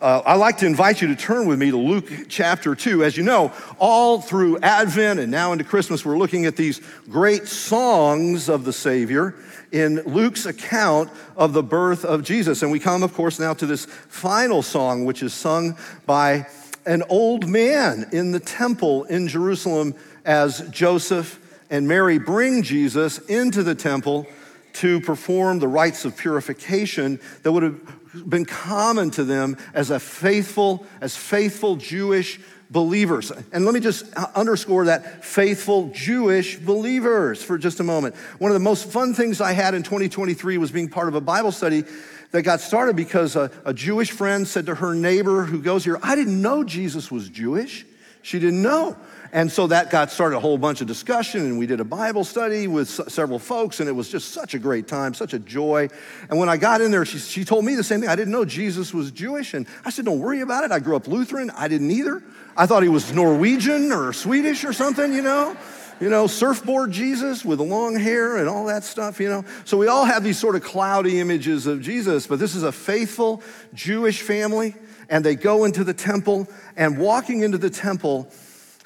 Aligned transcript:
uh, 0.00 0.22
I'd 0.24 0.36
like 0.36 0.58
to 0.58 0.66
invite 0.66 1.02
you 1.02 1.08
to 1.08 1.16
turn 1.16 1.48
with 1.48 1.58
me 1.58 1.70
to 1.70 1.76
Luke 1.76 2.10
chapter 2.28 2.74
2. 2.74 3.02
As 3.02 3.16
you 3.16 3.24
know, 3.24 3.52
all 3.78 4.20
through 4.20 4.58
Advent 4.60 5.18
and 5.18 5.30
now 5.30 5.52
into 5.52 5.64
Christmas, 5.64 6.04
we're 6.04 6.18
looking 6.18 6.46
at 6.46 6.54
these 6.54 6.80
great 7.10 7.48
songs 7.48 8.48
of 8.48 8.64
the 8.64 8.72
Savior 8.72 9.34
in 9.72 9.96
Luke's 10.02 10.46
account 10.46 11.10
of 11.36 11.52
the 11.52 11.62
birth 11.62 12.04
of 12.04 12.22
Jesus. 12.22 12.62
And 12.62 12.70
we 12.70 12.78
come, 12.78 13.02
of 13.02 13.12
course, 13.12 13.40
now 13.40 13.54
to 13.54 13.66
this 13.66 13.86
final 13.86 14.62
song, 14.62 15.04
which 15.04 15.22
is 15.22 15.34
sung 15.34 15.76
by 16.06 16.46
an 16.86 17.02
old 17.08 17.48
man 17.48 18.06
in 18.12 18.30
the 18.30 18.40
temple 18.40 19.04
in 19.04 19.26
Jerusalem 19.26 19.94
as 20.24 20.68
Joseph 20.70 21.40
and 21.70 21.88
Mary 21.88 22.18
bring 22.18 22.62
Jesus 22.62 23.18
into 23.18 23.62
the 23.64 23.74
temple 23.74 24.26
to 24.74 25.00
perform 25.00 25.58
the 25.58 25.66
rites 25.66 26.04
of 26.04 26.16
purification 26.16 27.18
that 27.42 27.50
would 27.50 27.64
have 27.64 27.80
been 28.22 28.44
common 28.44 29.10
to 29.12 29.24
them 29.24 29.56
as 29.74 29.90
a 29.90 30.00
faithful, 30.00 30.86
as 31.00 31.16
faithful 31.16 31.76
Jewish 31.76 32.40
believers. 32.70 33.32
And 33.52 33.64
let 33.64 33.74
me 33.74 33.80
just 33.80 34.12
underscore 34.14 34.86
that 34.86 35.24
faithful 35.24 35.88
Jewish 35.88 36.58
believers 36.58 37.42
for 37.42 37.58
just 37.58 37.80
a 37.80 37.84
moment. 37.84 38.14
One 38.38 38.50
of 38.50 38.54
the 38.54 38.60
most 38.60 38.90
fun 38.90 39.14
things 39.14 39.40
I 39.40 39.52
had 39.52 39.74
in 39.74 39.82
2023 39.82 40.58
was 40.58 40.70
being 40.70 40.88
part 40.88 41.08
of 41.08 41.14
a 41.14 41.20
Bible 41.20 41.52
study 41.52 41.84
that 42.30 42.42
got 42.42 42.60
started 42.60 42.94
because 42.94 43.36
a, 43.36 43.50
a 43.64 43.72
Jewish 43.72 44.10
friend 44.10 44.46
said 44.46 44.66
to 44.66 44.74
her 44.74 44.94
neighbor 44.94 45.44
who 45.44 45.62
goes 45.62 45.84
here, 45.84 45.98
I 46.02 46.14
didn't 46.14 46.40
know 46.40 46.62
Jesus 46.62 47.10
was 47.10 47.28
Jewish. 47.28 47.86
She 48.22 48.38
didn't 48.38 48.62
know. 48.62 48.96
And 49.32 49.52
so 49.52 49.66
that 49.66 49.90
got 49.90 50.10
started 50.10 50.36
a 50.36 50.40
whole 50.40 50.56
bunch 50.56 50.80
of 50.80 50.86
discussion, 50.86 51.42
and 51.42 51.58
we 51.58 51.66
did 51.66 51.80
a 51.80 51.84
Bible 51.84 52.24
study 52.24 52.66
with 52.66 52.88
several 52.88 53.38
folks, 53.38 53.80
and 53.80 53.88
it 53.88 53.92
was 53.92 54.08
just 54.08 54.32
such 54.32 54.54
a 54.54 54.58
great 54.58 54.88
time, 54.88 55.12
such 55.12 55.34
a 55.34 55.38
joy. 55.38 55.88
And 56.30 56.38
when 56.38 56.48
I 56.48 56.56
got 56.56 56.80
in 56.80 56.90
there, 56.90 57.04
she, 57.04 57.18
she 57.18 57.44
told 57.44 57.64
me 57.64 57.74
the 57.74 57.84
same 57.84 58.00
thing. 58.00 58.08
I 58.08 58.16
didn't 58.16 58.32
know 58.32 58.46
Jesus 58.46 58.94
was 58.94 59.10
Jewish, 59.10 59.52
and 59.52 59.66
I 59.84 59.90
said, 59.90 60.06
Don't 60.06 60.20
worry 60.20 60.40
about 60.40 60.64
it. 60.64 60.72
I 60.72 60.78
grew 60.78 60.96
up 60.96 61.06
Lutheran. 61.06 61.50
I 61.50 61.68
didn't 61.68 61.90
either. 61.90 62.22
I 62.56 62.66
thought 62.66 62.82
he 62.82 62.88
was 62.88 63.12
Norwegian 63.12 63.92
or 63.92 64.12
Swedish 64.12 64.64
or 64.64 64.72
something, 64.72 65.12
you 65.12 65.22
know? 65.22 65.56
You 66.00 66.08
know, 66.08 66.26
surfboard 66.26 66.92
Jesus 66.92 67.44
with 67.44 67.60
long 67.60 67.96
hair 67.96 68.36
and 68.36 68.48
all 68.48 68.66
that 68.66 68.84
stuff, 68.84 69.20
you 69.20 69.28
know? 69.28 69.44
So 69.64 69.76
we 69.76 69.88
all 69.88 70.04
have 70.04 70.24
these 70.24 70.38
sort 70.38 70.54
of 70.54 70.62
cloudy 70.62 71.20
images 71.20 71.66
of 71.66 71.82
Jesus, 71.82 72.26
but 72.26 72.38
this 72.38 72.54
is 72.54 72.62
a 72.62 72.72
faithful 72.72 73.42
Jewish 73.74 74.22
family, 74.22 74.74
and 75.08 75.24
they 75.24 75.34
go 75.34 75.64
into 75.64 75.84
the 75.84 75.94
temple, 75.94 76.48
and 76.76 76.98
walking 76.98 77.42
into 77.42 77.58
the 77.58 77.70
temple, 77.70 78.30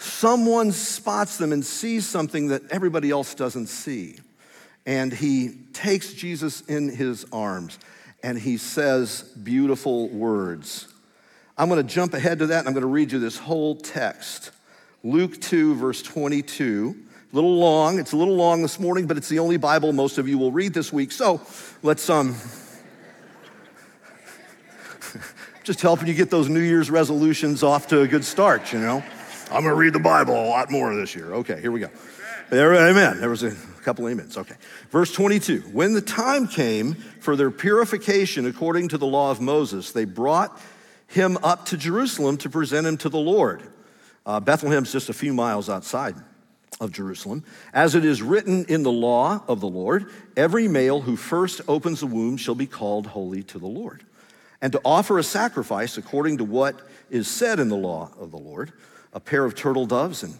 someone 0.02 0.72
spots 0.72 1.36
them 1.36 1.52
and 1.52 1.64
sees 1.64 2.06
something 2.06 2.48
that 2.48 2.62
everybody 2.70 3.10
else 3.10 3.34
doesn't 3.34 3.68
see. 3.68 4.16
And 4.84 5.12
he 5.12 5.50
takes 5.72 6.12
Jesus 6.12 6.62
in 6.62 6.88
his 6.88 7.24
arms 7.32 7.78
and 8.22 8.38
he 8.38 8.56
says 8.56 9.22
beautiful 9.22 10.08
words. 10.08 10.88
I'm 11.56 11.68
going 11.68 11.84
to 11.84 11.94
jump 11.94 12.14
ahead 12.14 12.40
to 12.40 12.46
that 12.48 12.60
and 12.60 12.68
I'm 12.68 12.74
going 12.74 12.82
to 12.82 12.88
read 12.88 13.12
you 13.12 13.18
this 13.18 13.38
whole 13.38 13.76
text. 13.76 14.50
Luke 15.04 15.40
2, 15.40 15.76
verse 15.76 16.02
22. 16.02 16.96
A 17.32 17.34
little 17.34 17.56
long. 17.56 17.98
It's 17.98 18.12
a 18.12 18.16
little 18.16 18.36
long 18.36 18.62
this 18.62 18.80
morning, 18.80 19.06
but 19.06 19.16
it's 19.16 19.28
the 19.28 19.38
only 19.38 19.56
Bible 19.56 19.92
most 19.92 20.18
of 20.18 20.28
you 20.28 20.36
will 20.38 20.52
read 20.52 20.74
this 20.74 20.92
week. 20.92 21.12
So 21.12 21.40
let's 21.82 22.10
um, 22.10 22.34
just 25.64 25.80
helping 25.80 26.08
you 26.08 26.14
get 26.14 26.30
those 26.30 26.48
New 26.48 26.60
Year's 26.60 26.90
resolutions 26.90 27.62
off 27.62 27.86
to 27.88 28.00
a 28.00 28.08
good 28.08 28.24
start, 28.24 28.72
you 28.72 28.80
know. 28.80 29.02
I'm 29.52 29.62
going 29.62 29.74
to 29.74 29.78
read 29.78 29.92
the 29.92 30.00
Bible 30.00 30.34
a 30.34 30.48
lot 30.48 30.70
more 30.70 30.94
this 30.96 31.14
year. 31.14 31.34
Okay, 31.34 31.60
here 31.60 31.70
we 31.70 31.80
go. 31.80 31.90
Amen. 32.50 33.20
There 33.20 33.28
was 33.28 33.42
a 33.42 33.54
couple 33.82 34.06
of 34.06 34.12
amens. 34.12 34.38
Okay. 34.38 34.54
Verse 34.90 35.12
22. 35.12 35.60
When 35.72 35.92
the 35.92 36.00
time 36.00 36.48
came 36.48 36.94
for 37.20 37.36
their 37.36 37.50
purification 37.50 38.46
according 38.46 38.88
to 38.88 38.98
the 38.98 39.06
law 39.06 39.30
of 39.30 39.42
Moses, 39.42 39.92
they 39.92 40.06
brought 40.06 40.58
him 41.06 41.36
up 41.42 41.66
to 41.66 41.76
Jerusalem 41.76 42.38
to 42.38 42.48
present 42.48 42.86
him 42.86 42.96
to 42.98 43.10
the 43.10 43.18
Lord. 43.18 43.62
Uh, 44.24 44.40
Bethlehem's 44.40 44.90
just 44.90 45.10
a 45.10 45.12
few 45.12 45.34
miles 45.34 45.68
outside 45.68 46.14
of 46.80 46.90
Jerusalem. 46.90 47.44
As 47.74 47.94
it 47.94 48.06
is 48.06 48.22
written 48.22 48.64
in 48.66 48.82
the 48.82 48.92
law 48.92 49.44
of 49.48 49.60
the 49.60 49.68
Lord, 49.68 50.10
every 50.34 50.66
male 50.66 51.02
who 51.02 51.16
first 51.16 51.60
opens 51.68 52.00
the 52.00 52.06
womb 52.06 52.38
shall 52.38 52.54
be 52.54 52.66
called 52.66 53.08
holy 53.08 53.42
to 53.44 53.58
the 53.58 53.66
Lord. 53.66 54.02
And 54.62 54.72
to 54.72 54.80
offer 54.82 55.18
a 55.18 55.22
sacrifice 55.22 55.98
according 55.98 56.38
to 56.38 56.44
what 56.44 56.80
is 57.10 57.28
said 57.28 57.60
in 57.60 57.68
the 57.68 57.76
law 57.76 58.10
of 58.18 58.30
the 58.30 58.38
Lord, 58.38 58.72
a 59.12 59.20
pair 59.20 59.44
of 59.44 59.54
turtle 59.54 59.86
doves 59.86 60.22
and 60.22 60.34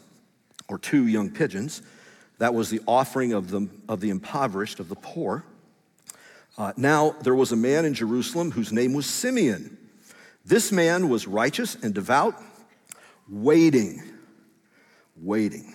or 0.68 0.78
two 0.78 1.06
young 1.06 1.30
pigeons. 1.30 1.82
That 2.38 2.54
was 2.54 2.70
the 2.70 2.80
offering 2.88 3.32
of 3.32 3.50
the, 3.50 3.68
of 3.88 4.00
the 4.00 4.10
impoverished, 4.10 4.80
of 4.80 4.88
the 4.88 4.96
poor. 4.96 5.44
Uh, 6.58 6.72
now, 6.76 7.10
there 7.22 7.34
was 7.34 7.52
a 7.52 7.56
man 7.56 7.84
in 7.84 7.94
Jerusalem 7.94 8.50
whose 8.50 8.72
name 8.72 8.94
was 8.94 9.06
Simeon. 9.06 9.78
This 10.44 10.72
man 10.72 11.08
was 11.08 11.26
righteous 11.26 11.76
and 11.76 11.94
devout, 11.94 12.34
waiting, 13.28 14.02
waiting 15.16 15.74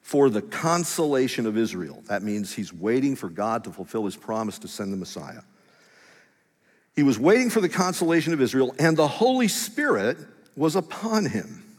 for 0.00 0.28
the 0.28 0.42
consolation 0.42 1.46
of 1.46 1.56
Israel. 1.56 2.02
That 2.08 2.22
means 2.22 2.52
he's 2.52 2.72
waiting 2.72 3.14
for 3.14 3.28
God 3.28 3.64
to 3.64 3.70
fulfill 3.70 4.04
his 4.04 4.16
promise 4.16 4.58
to 4.60 4.68
send 4.68 4.92
the 4.92 4.96
Messiah. 4.96 5.42
He 6.96 7.04
was 7.04 7.18
waiting 7.18 7.50
for 7.50 7.60
the 7.60 7.68
consolation 7.68 8.32
of 8.32 8.40
Israel, 8.40 8.74
and 8.78 8.96
the 8.96 9.06
Holy 9.06 9.48
Spirit 9.48 10.18
was 10.56 10.74
upon 10.74 11.26
him. 11.26 11.69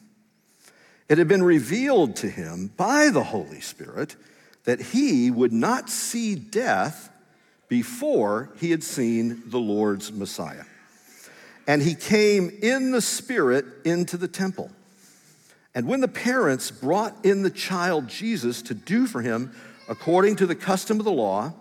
It 1.12 1.18
had 1.18 1.28
been 1.28 1.44
revealed 1.44 2.16
to 2.18 2.30
him 2.30 2.72
by 2.78 3.10
the 3.10 3.26
Holy 3.26 3.60
Spirit 3.60 4.16
that 4.64 4.80
he 4.80 5.30
would 5.30 5.52
not 5.52 5.90
see 5.90 6.36
death 6.36 7.10
before 7.68 8.50
he 8.62 8.72
had 8.72 8.82
seen 8.82 9.44
the 9.48 9.60
Lord's 9.60 10.10
Messiah. 10.14 10.64
And 11.68 11.82
he 11.82 11.96
came 11.96 12.50
in 12.62 12.92
the 12.92 13.02
Spirit 13.02 13.66
into 13.84 14.16
the 14.16 14.30
temple. 14.30 14.72
And 15.76 15.86
when 15.86 16.00
the 16.00 16.08
parents 16.08 16.72
brought 16.72 17.26
in 17.26 17.42
the 17.42 17.50
child 17.50 18.08
Jesus 18.08 18.62
to 18.62 18.74
do 18.74 19.06
for 19.06 19.22
him 19.22 19.54
according 19.90 20.38
to 20.38 20.46
the 20.46 20.56
custom 20.56 20.98
of 20.98 21.04
the 21.04 21.12
law, 21.12 21.54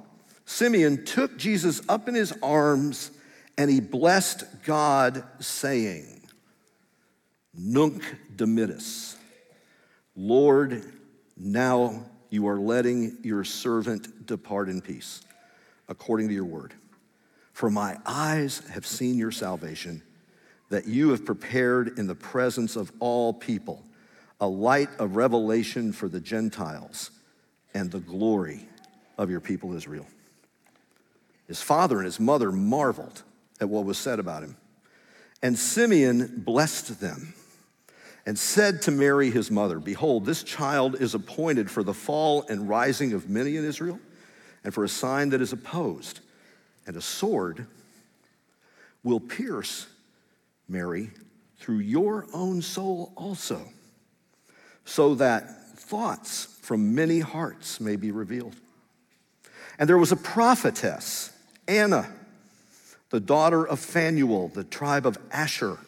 Simeon 0.45 1.05
took 1.05 1.37
Jesus 1.37 1.83
up 1.89 2.07
in 2.07 2.15
his 2.15 2.33
arms 2.41 3.11
and 3.59 3.69
he 3.69 3.81
blessed 3.81 4.45
God, 4.65 5.25
saying, 5.41 6.21
Nunc 7.53 8.05
dimittis. 8.37 9.17
Lord, 10.21 10.85
now 11.39 12.05
you 12.29 12.47
are 12.47 12.59
letting 12.59 13.17
your 13.23 13.43
servant 13.43 14.27
depart 14.27 14.69
in 14.69 14.83
peace, 14.83 15.23
according 15.89 16.29
to 16.29 16.35
your 16.35 16.45
word. 16.45 16.75
For 17.55 17.71
my 17.71 17.97
eyes 18.05 18.61
have 18.69 18.85
seen 18.85 19.17
your 19.17 19.31
salvation, 19.31 20.03
that 20.69 20.87
you 20.87 21.09
have 21.09 21.25
prepared 21.25 21.99
in 21.99 22.07
the 22.07 22.15
presence 22.15 22.77
of 22.77 22.93
all 23.01 23.33
people 23.33 23.83
a 24.43 24.47
light 24.47 24.91
of 24.99 25.17
revelation 25.17 25.91
for 25.91 26.07
the 26.07 26.21
Gentiles 26.21 27.11
and 27.73 27.91
the 27.91 28.01
glory 28.01 28.69
of 29.17 29.31
your 29.31 29.41
people 29.41 29.75
Israel. 29.75 30.07
His 31.47 31.63
father 31.63 31.97
and 31.97 32.05
his 32.05 32.21
mother 32.21 32.53
marveled 32.53 33.23
at 33.59 33.71
what 33.71 33.87
was 33.87 33.97
said 33.97 34.19
about 34.19 34.43
him. 34.43 34.59
And 35.43 35.59
Simeon 35.59 36.43
blessed 36.45 37.01
them 37.01 37.33
and 38.31 38.39
said 38.39 38.81
to 38.81 38.93
Mary, 38.93 39.29
his 39.29 39.51
mother, 39.51 39.81
Behold, 39.81 40.25
this 40.25 40.45
child 40.45 40.95
is 40.95 41.17
appointed 41.17 41.69
for 41.69 41.83
the 41.83 41.93
fall 41.93 42.47
and 42.49 42.69
rising 42.69 43.13
of 43.13 43.29
many 43.29 43.57
in 43.57 43.65
Israel, 43.65 43.99
and 44.63 44.73
for 44.73 44.85
a 44.85 44.89
sign 44.89 45.31
that 45.31 45.41
is 45.41 45.53
opposed. 45.53 46.21
And 46.87 46.95
a 46.95 47.01
sword 47.01 47.67
will 49.03 49.19
pierce 49.19 49.89
Mary 50.69 51.11
through 51.59 51.79
your 51.79 52.25
own 52.33 52.63
soul 52.63 53.13
also, 53.17 53.63
so 54.85 55.17
that 55.17 55.77
thoughts 55.77 56.57
from 56.63 56.95
many 56.95 57.19
hearts 57.19 57.81
may 57.81 57.97
be 57.97 58.13
revealed. 58.13 58.55
And 59.77 59.89
there 59.89 59.99
was 59.99 60.13
a 60.13 60.17
prophetess, 60.17 61.33
Anna, 61.67 62.09
the 63.09 63.19
daughter 63.19 63.67
of 63.67 63.81
Phanuel, 63.81 64.47
the 64.55 64.63
tribe 64.63 65.05
of 65.05 65.19
Asher. 65.33 65.79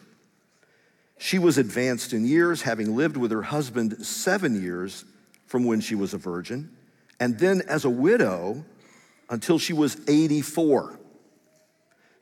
She 1.23 1.39
was 1.39 1.57
advanced 1.57 2.11
in 2.11 2.25
years, 2.25 2.63
having 2.63 2.97
lived 2.97 3.15
with 3.15 3.31
her 3.31 3.43
husband 3.43 4.05
seven 4.05 4.61
years 4.61 5.05
from 5.45 5.63
when 5.63 5.79
she 5.79 5.95
was 5.95 6.13
a 6.13 6.17
virgin, 6.17 6.69
and 7.17 7.39
then 7.39 7.61
as 7.69 7.85
a 7.85 7.89
widow 7.89 8.65
until 9.29 9.57
she 9.57 9.71
was 9.71 9.95
84. 10.09 10.99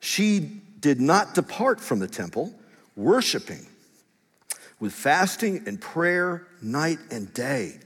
She 0.01 0.62
did 0.80 1.01
not 1.01 1.33
depart 1.33 1.81
from 1.81 1.98
the 1.98 2.07
temple, 2.07 2.53
worshiping 2.95 3.65
with 4.80 4.94
fasting 4.94 5.63
and 5.65 5.81
prayer 5.81 6.45
night 6.62 7.00
and 7.09 7.33
day. 7.33 7.80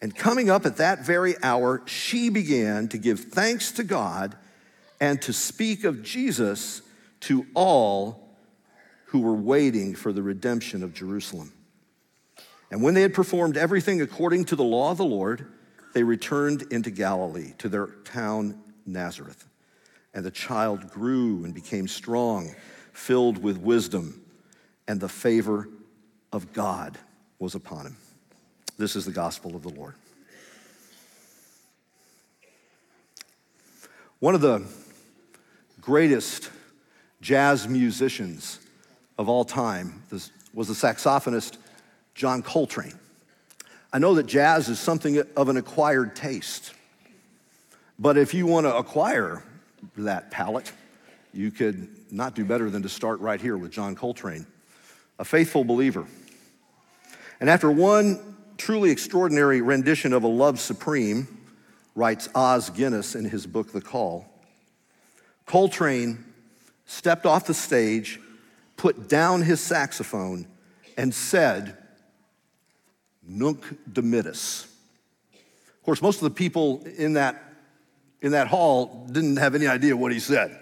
And 0.00 0.16
coming 0.16 0.48
up 0.48 0.64
at 0.64 0.78
that 0.78 1.04
very 1.04 1.34
hour, 1.42 1.82
she 1.84 2.30
began 2.30 2.88
to 2.88 2.96
give 2.96 3.20
thanks 3.20 3.70
to 3.72 3.84
God 3.84 4.34
and 4.98 5.20
to 5.20 5.34
speak 5.34 5.84
of 5.84 6.02
Jesus 6.02 6.80
to 7.20 7.44
all 7.52 8.23
who 9.14 9.20
were 9.20 9.32
waiting 9.32 9.94
for 9.94 10.12
the 10.12 10.24
redemption 10.24 10.82
of 10.82 10.92
Jerusalem. 10.92 11.52
And 12.72 12.82
when 12.82 12.94
they 12.94 13.02
had 13.02 13.14
performed 13.14 13.56
everything 13.56 14.02
according 14.02 14.46
to 14.46 14.56
the 14.56 14.64
law 14.64 14.90
of 14.90 14.96
the 14.96 15.04
Lord, 15.04 15.46
they 15.92 16.02
returned 16.02 16.62
into 16.72 16.90
Galilee 16.90 17.52
to 17.58 17.68
their 17.68 17.86
town 18.02 18.60
Nazareth. 18.84 19.44
And 20.14 20.24
the 20.24 20.32
child 20.32 20.90
grew 20.90 21.44
and 21.44 21.54
became 21.54 21.86
strong, 21.86 22.56
filled 22.92 23.40
with 23.40 23.56
wisdom, 23.56 24.20
and 24.88 25.00
the 25.00 25.08
favor 25.08 25.68
of 26.32 26.52
God 26.52 26.98
was 27.38 27.54
upon 27.54 27.86
him. 27.86 27.96
This 28.78 28.96
is 28.96 29.04
the 29.04 29.12
gospel 29.12 29.54
of 29.54 29.62
the 29.62 29.68
Lord. 29.68 29.94
One 34.18 34.34
of 34.34 34.40
the 34.40 34.66
greatest 35.80 36.50
jazz 37.20 37.68
musicians 37.68 38.58
of 39.18 39.28
all 39.28 39.44
time 39.44 40.02
was 40.52 40.68
the 40.68 40.74
saxophonist 40.74 41.56
John 42.14 42.42
Coltrane. 42.42 42.98
I 43.92 43.98
know 43.98 44.14
that 44.14 44.26
jazz 44.26 44.68
is 44.68 44.80
something 44.80 45.22
of 45.36 45.48
an 45.48 45.56
acquired 45.56 46.16
taste, 46.16 46.72
but 47.98 48.16
if 48.16 48.34
you 48.34 48.46
want 48.46 48.66
to 48.66 48.76
acquire 48.76 49.42
that 49.96 50.30
palate, 50.30 50.72
you 51.32 51.50
could 51.50 51.88
not 52.10 52.34
do 52.34 52.44
better 52.44 52.70
than 52.70 52.82
to 52.82 52.88
start 52.88 53.20
right 53.20 53.40
here 53.40 53.56
with 53.56 53.70
John 53.70 53.94
Coltrane, 53.94 54.46
a 55.18 55.24
faithful 55.24 55.64
believer. 55.64 56.06
And 57.40 57.50
after 57.50 57.70
one 57.70 58.36
truly 58.56 58.90
extraordinary 58.90 59.60
rendition 59.60 60.12
of 60.12 60.22
A 60.22 60.28
Love 60.28 60.60
Supreme, 60.60 61.26
writes 61.94 62.28
Os 62.34 62.70
Guinness 62.70 63.14
in 63.14 63.24
his 63.24 63.46
book, 63.46 63.72
The 63.72 63.80
Call, 63.80 64.28
Coltrane 65.46 66.24
stepped 66.86 67.26
off 67.26 67.46
the 67.46 67.54
stage, 67.54 68.20
put 68.76 69.08
down 69.08 69.42
his 69.42 69.60
saxophone, 69.60 70.46
and 70.96 71.14
said, 71.14 71.76
Nunc 73.26 73.64
Dimittis. 73.90 74.64
Of 74.64 75.82
course, 75.84 76.02
most 76.02 76.16
of 76.18 76.24
the 76.24 76.30
people 76.30 76.84
in 76.96 77.14
that, 77.14 77.42
in 78.22 78.32
that 78.32 78.48
hall 78.48 79.06
didn't 79.10 79.36
have 79.38 79.54
any 79.54 79.66
idea 79.66 79.96
what 79.96 80.12
he 80.12 80.20
said. 80.20 80.58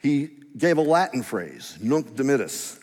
He 0.00 0.30
gave 0.56 0.78
a 0.78 0.82
Latin 0.82 1.22
phrase, 1.22 1.76
Nunc 1.80 2.14
Dimittis. 2.14 2.82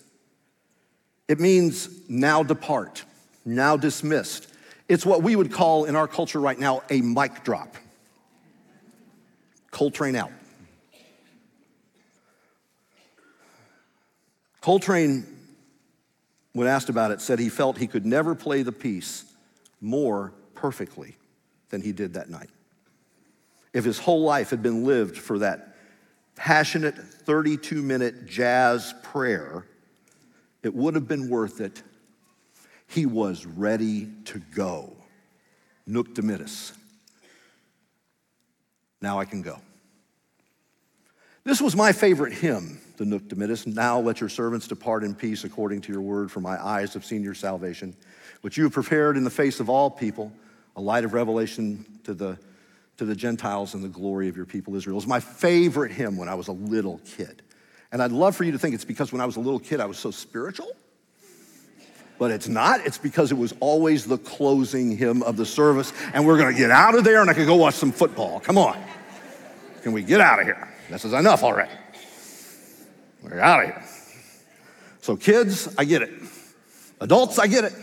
It 1.27 1.39
means 1.39 1.89
now 2.07 2.43
depart, 2.43 3.03
now 3.45 3.77
dismissed. 3.77 4.47
It's 4.87 5.05
what 5.05 5.23
we 5.23 5.35
would 5.35 5.51
call 5.51 5.85
in 5.85 5.95
our 5.95 6.07
culture 6.07 6.39
right 6.39 6.59
now 6.59 6.83
a 6.89 7.01
mic 7.01 7.43
drop. 7.43 7.75
Coltrane 9.71 10.15
out. 10.15 10.31
Coltrane, 14.65 15.27
when 16.53 16.67
asked 16.67 16.89
about 16.89 17.11
it, 17.11 17.21
said 17.21 17.37
he 17.37 17.49
felt 17.49 17.77
he 17.77 17.85
could 17.85 18.03
never 18.03 18.33
play 18.33 18.63
the 18.63 18.71
piece 18.71 19.23
more 19.79 20.33
perfectly 20.55 21.17
than 21.69 21.83
he 21.83 21.91
did 21.91 22.15
that 22.15 22.31
night. 22.31 22.49
If 23.73 23.85
his 23.85 23.99
whole 23.99 24.23
life 24.23 24.49
had 24.49 24.63
been 24.63 24.83
lived 24.83 25.19
for 25.19 25.37
that 25.37 25.75
passionate 26.35 26.97
32 26.97 27.83
minute 27.83 28.25
jazz 28.25 28.95
prayer, 29.03 29.67
it 30.63 30.73
would 30.73 30.95
have 30.95 31.07
been 31.07 31.29
worth 31.29 31.61
it. 31.61 31.83
He 32.87 33.05
was 33.05 33.45
ready 33.45 34.09
to 34.25 34.41
go. 34.55 34.95
Nunc 35.85 36.15
dimittis. 36.15 36.71
Now 38.99 39.19
I 39.19 39.25
can 39.25 39.43
go. 39.43 39.59
This 41.43 41.61
was 41.61 41.75
my 41.75 41.91
favorite 41.91 42.33
hymn 42.33 42.81
the 42.97 43.05
Nunc 43.05 43.27
Dimittis. 43.27 43.67
Now 43.67 43.99
let 43.99 44.19
your 44.19 44.29
servants 44.29 44.67
depart 44.67 45.03
in 45.03 45.15
peace 45.15 45.43
according 45.43 45.81
to 45.81 45.91
your 45.91 46.01
word, 46.01 46.31
for 46.31 46.39
my 46.41 46.63
eyes 46.63 46.93
have 46.93 47.05
seen 47.05 47.23
your 47.23 47.33
salvation, 47.33 47.95
which 48.41 48.57
you 48.57 48.63
have 48.63 48.73
prepared 48.73 49.17
in 49.17 49.23
the 49.23 49.29
face 49.29 49.59
of 49.59 49.69
all 49.69 49.89
people, 49.89 50.31
a 50.75 50.81
light 50.81 51.03
of 51.03 51.13
revelation 51.13 51.85
to 52.03 52.13
the, 52.13 52.37
to 52.97 53.05
the 53.05 53.15
Gentiles 53.15 53.73
and 53.73 53.83
the 53.83 53.89
glory 53.89 54.29
of 54.29 54.35
your 54.35 54.45
people 54.45 54.75
Israel. 54.75 54.95
It 54.95 54.97
was 54.97 55.07
my 55.07 55.19
favorite 55.19 55.91
hymn 55.91 56.17
when 56.17 56.29
I 56.29 56.35
was 56.35 56.47
a 56.47 56.53
little 56.53 56.99
kid. 57.05 57.41
And 57.91 58.01
I'd 58.01 58.11
love 58.11 58.35
for 58.35 58.43
you 58.43 58.51
to 58.51 58.59
think 58.59 58.75
it's 58.75 58.85
because 58.85 59.11
when 59.11 59.21
I 59.21 59.25
was 59.25 59.35
a 59.35 59.39
little 59.39 59.59
kid 59.59 59.79
I 59.79 59.85
was 59.85 59.97
so 59.97 60.11
spiritual. 60.11 60.71
But 62.17 62.31
it's 62.31 62.47
not. 62.47 62.85
It's 62.85 62.97
because 62.97 63.31
it 63.31 63.37
was 63.37 63.53
always 63.59 64.05
the 64.05 64.17
closing 64.17 64.97
hymn 64.97 65.21
of 65.23 65.35
the 65.35 65.45
service. 65.45 65.91
And 66.13 66.25
we're 66.25 66.37
going 66.37 66.53
to 66.53 66.57
get 66.57 66.71
out 66.71 66.95
of 66.95 67.03
there 67.03 67.21
and 67.21 67.29
I 67.29 67.33
can 67.33 67.45
go 67.45 67.55
watch 67.55 67.73
some 67.73 67.91
football. 67.91 68.39
Come 68.39 68.57
on. 68.57 68.81
Can 69.83 69.91
we 69.91 70.01
get 70.01 70.21
out 70.21 70.39
of 70.39 70.45
here? 70.45 70.67
This 70.89 71.03
is 71.03 71.13
enough 71.13 71.43
already. 71.43 71.71
We're 73.25 73.39
out 73.39 73.63
of 73.63 73.69
here. 73.71 73.83
So, 75.01 75.15
kids, 75.15 75.73
I 75.79 75.85
get 75.85 76.03
it. 76.03 76.11
Adults, 77.01 77.39
I 77.39 77.47
get 77.47 77.63
it. 77.63 77.73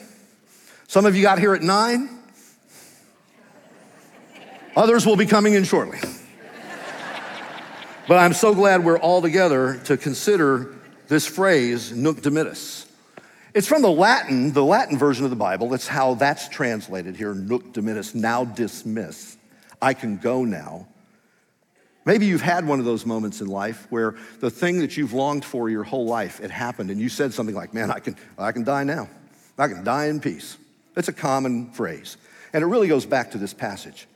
Some 0.87 1.05
of 1.05 1.17
you 1.17 1.23
got 1.23 1.41
here 1.41 1.53
at 1.53 1.63
nine. 1.63 2.09
Others 4.77 5.05
will 5.05 5.17
be 5.17 5.27
coming 5.27 5.55
in 5.55 5.65
shortly. 5.65 5.99
but 8.07 8.19
I'm 8.19 8.35
so 8.35 8.55
glad 8.55 8.85
we're 8.85 9.01
all 9.01 9.21
together 9.21 9.81
to 9.85 9.97
consider 9.97 10.77
this 11.09 11.27
phrase, 11.27 11.91
nunc 11.91 12.21
dimittis. 12.21 12.87
It's 13.53 13.67
from 13.67 13.83
the 13.83 13.91
Latin, 13.91 14.53
the 14.53 14.65
Latin 14.65 14.97
version 14.97 15.25
of 15.25 15.31
the 15.31 15.37
Bible. 15.37 15.75
It's 15.75 15.89
how 15.89 16.15
that's 16.15 16.49
translated 16.49 17.17
here, 17.17 17.35
nunc 17.35 17.75
dimittis, 17.75 18.15
now 18.15 18.45
dismiss. 18.45 19.37
I 19.81 19.93
can 19.93 20.19
go 20.19 20.45
now. 20.45 20.87
Maybe 22.05 22.27
you've 22.27 22.43
had 22.43 22.67
one 22.67 22.81
of 22.81 22.85
those 22.85 23.07
moments 23.07 23.41
in 23.41 23.47
life 23.47 23.87
where 23.91 24.17
the 24.41 24.51
thing 24.51 24.81
that 24.81 24.97
you've 24.97 25.13
longed 25.13 25.45
for 25.45 25.71
your 25.71 25.85
whole 25.85 26.07
life, 26.07 26.41
it 26.41 26.51
happened, 26.51 26.91
and 26.91 27.01
you 27.01 27.09
said 27.09 27.33
something 27.33 27.55
like, 27.55 27.73
Man, 27.73 27.91
I 27.91 28.01
can, 28.01 28.17
I 28.37 28.53
can 28.53 28.65
die 28.65 28.85
now. 28.85 29.09
I 29.59 29.69
can 29.69 29.85
die 29.85 30.07
in 30.07 30.21
peace. 30.21 30.57
It's 30.97 31.09
a 31.09 31.13
common 31.13 31.71
phrase. 31.71 32.17
And 32.53 32.63
it 32.63 32.67
really 32.67 32.89
goes 32.89 33.07
back 33.07 33.31
to 33.33 33.39
this 33.39 33.55
passage. 33.55 34.07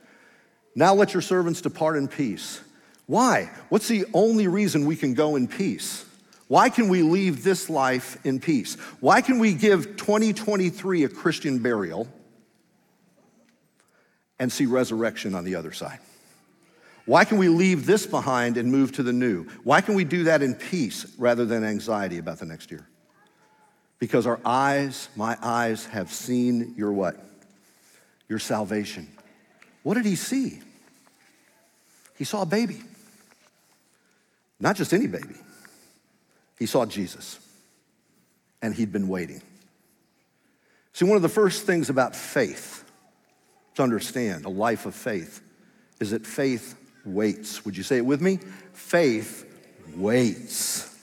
Now 0.74 0.94
let 0.94 1.14
your 1.14 1.22
servants 1.22 1.60
depart 1.60 1.96
in 1.96 2.08
peace. 2.08 2.60
Why? 3.06 3.50
What's 3.68 3.88
the 3.88 4.04
only 4.12 4.48
reason 4.48 4.84
we 4.84 4.96
can 4.96 5.14
go 5.14 5.36
in 5.36 5.46
peace? 5.46 6.04
Why 6.48 6.68
can 6.68 6.88
we 6.88 7.02
leave 7.02 7.42
this 7.42 7.70
life 7.70 8.18
in 8.24 8.40
peace? 8.40 8.74
Why 9.00 9.20
can 9.20 9.38
we 9.38 9.54
give 9.54 9.96
2023 9.96 11.04
a 11.04 11.08
Christian 11.08 11.60
burial 11.60 12.08
and 14.38 14.52
see 14.52 14.66
resurrection 14.66 15.34
on 15.34 15.44
the 15.44 15.54
other 15.54 15.72
side? 15.72 15.98
Why 17.06 17.24
can 17.24 17.38
we 17.38 17.48
leave 17.48 17.86
this 17.86 18.04
behind 18.04 18.56
and 18.56 18.70
move 18.70 18.92
to 18.92 19.02
the 19.04 19.12
new? 19.12 19.44
Why 19.62 19.80
can 19.80 19.94
we 19.94 20.04
do 20.04 20.24
that 20.24 20.42
in 20.42 20.54
peace 20.54 21.06
rather 21.18 21.44
than 21.44 21.64
anxiety 21.64 22.18
about 22.18 22.40
the 22.40 22.46
next 22.46 22.70
year? 22.70 22.86
Because 24.00 24.26
our 24.26 24.40
eyes, 24.44 25.08
my 25.16 25.38
eyes, 25.40 25.86
have 25.86 26.12
seen 26.12 26.74
your 26.76 26.92
what? 26.92 27.16
Your 28.28 28.40
salvation. 28.40 29.08
What 29.84 29.94
did 29.94 30.04
he 30.04 30.16
see? 30.16 30.60
He 32.18 32.24
saw 32.24 32.42
a 32.42 32.46
baby. 32.46 32.82
Not 34.58 34.74
just 34.74 34.92
any 34.92 35.06
baby. 35.06 35.36
He 36.58 36.66
saw 36.66 36.86
Jesus. 36.86 37.38
And 38.60 38.74
he'd 38.74 38.92
been 38.92 39.06
waiting. 39.06 39.42
See, 40.92 41.04
one 41.04 41.16
of 41.16 41.22
the 41.22 41.28
first 41.28 41.66
things 41.66 41.88
about 41.88 42.16
faith 42.16 42.82
to 43.76 43.82
understand, 43.82 44.44
a 44.44 44.48
life 44.48 44.86
of 44.86 44.94
faith, 44.94 45.40
is 46.00 46.10
that 46.10 46.26
faith 46.26 46.74
waits. 47.06 47.64
Would 47.64 47.76
you 47.76 47.82
say 47.82 47.98
it 47.98 48.04
with 48.06 48.20
me? 48.20 48.38
Faith 48.72 49.44
waits. 49.94 50.94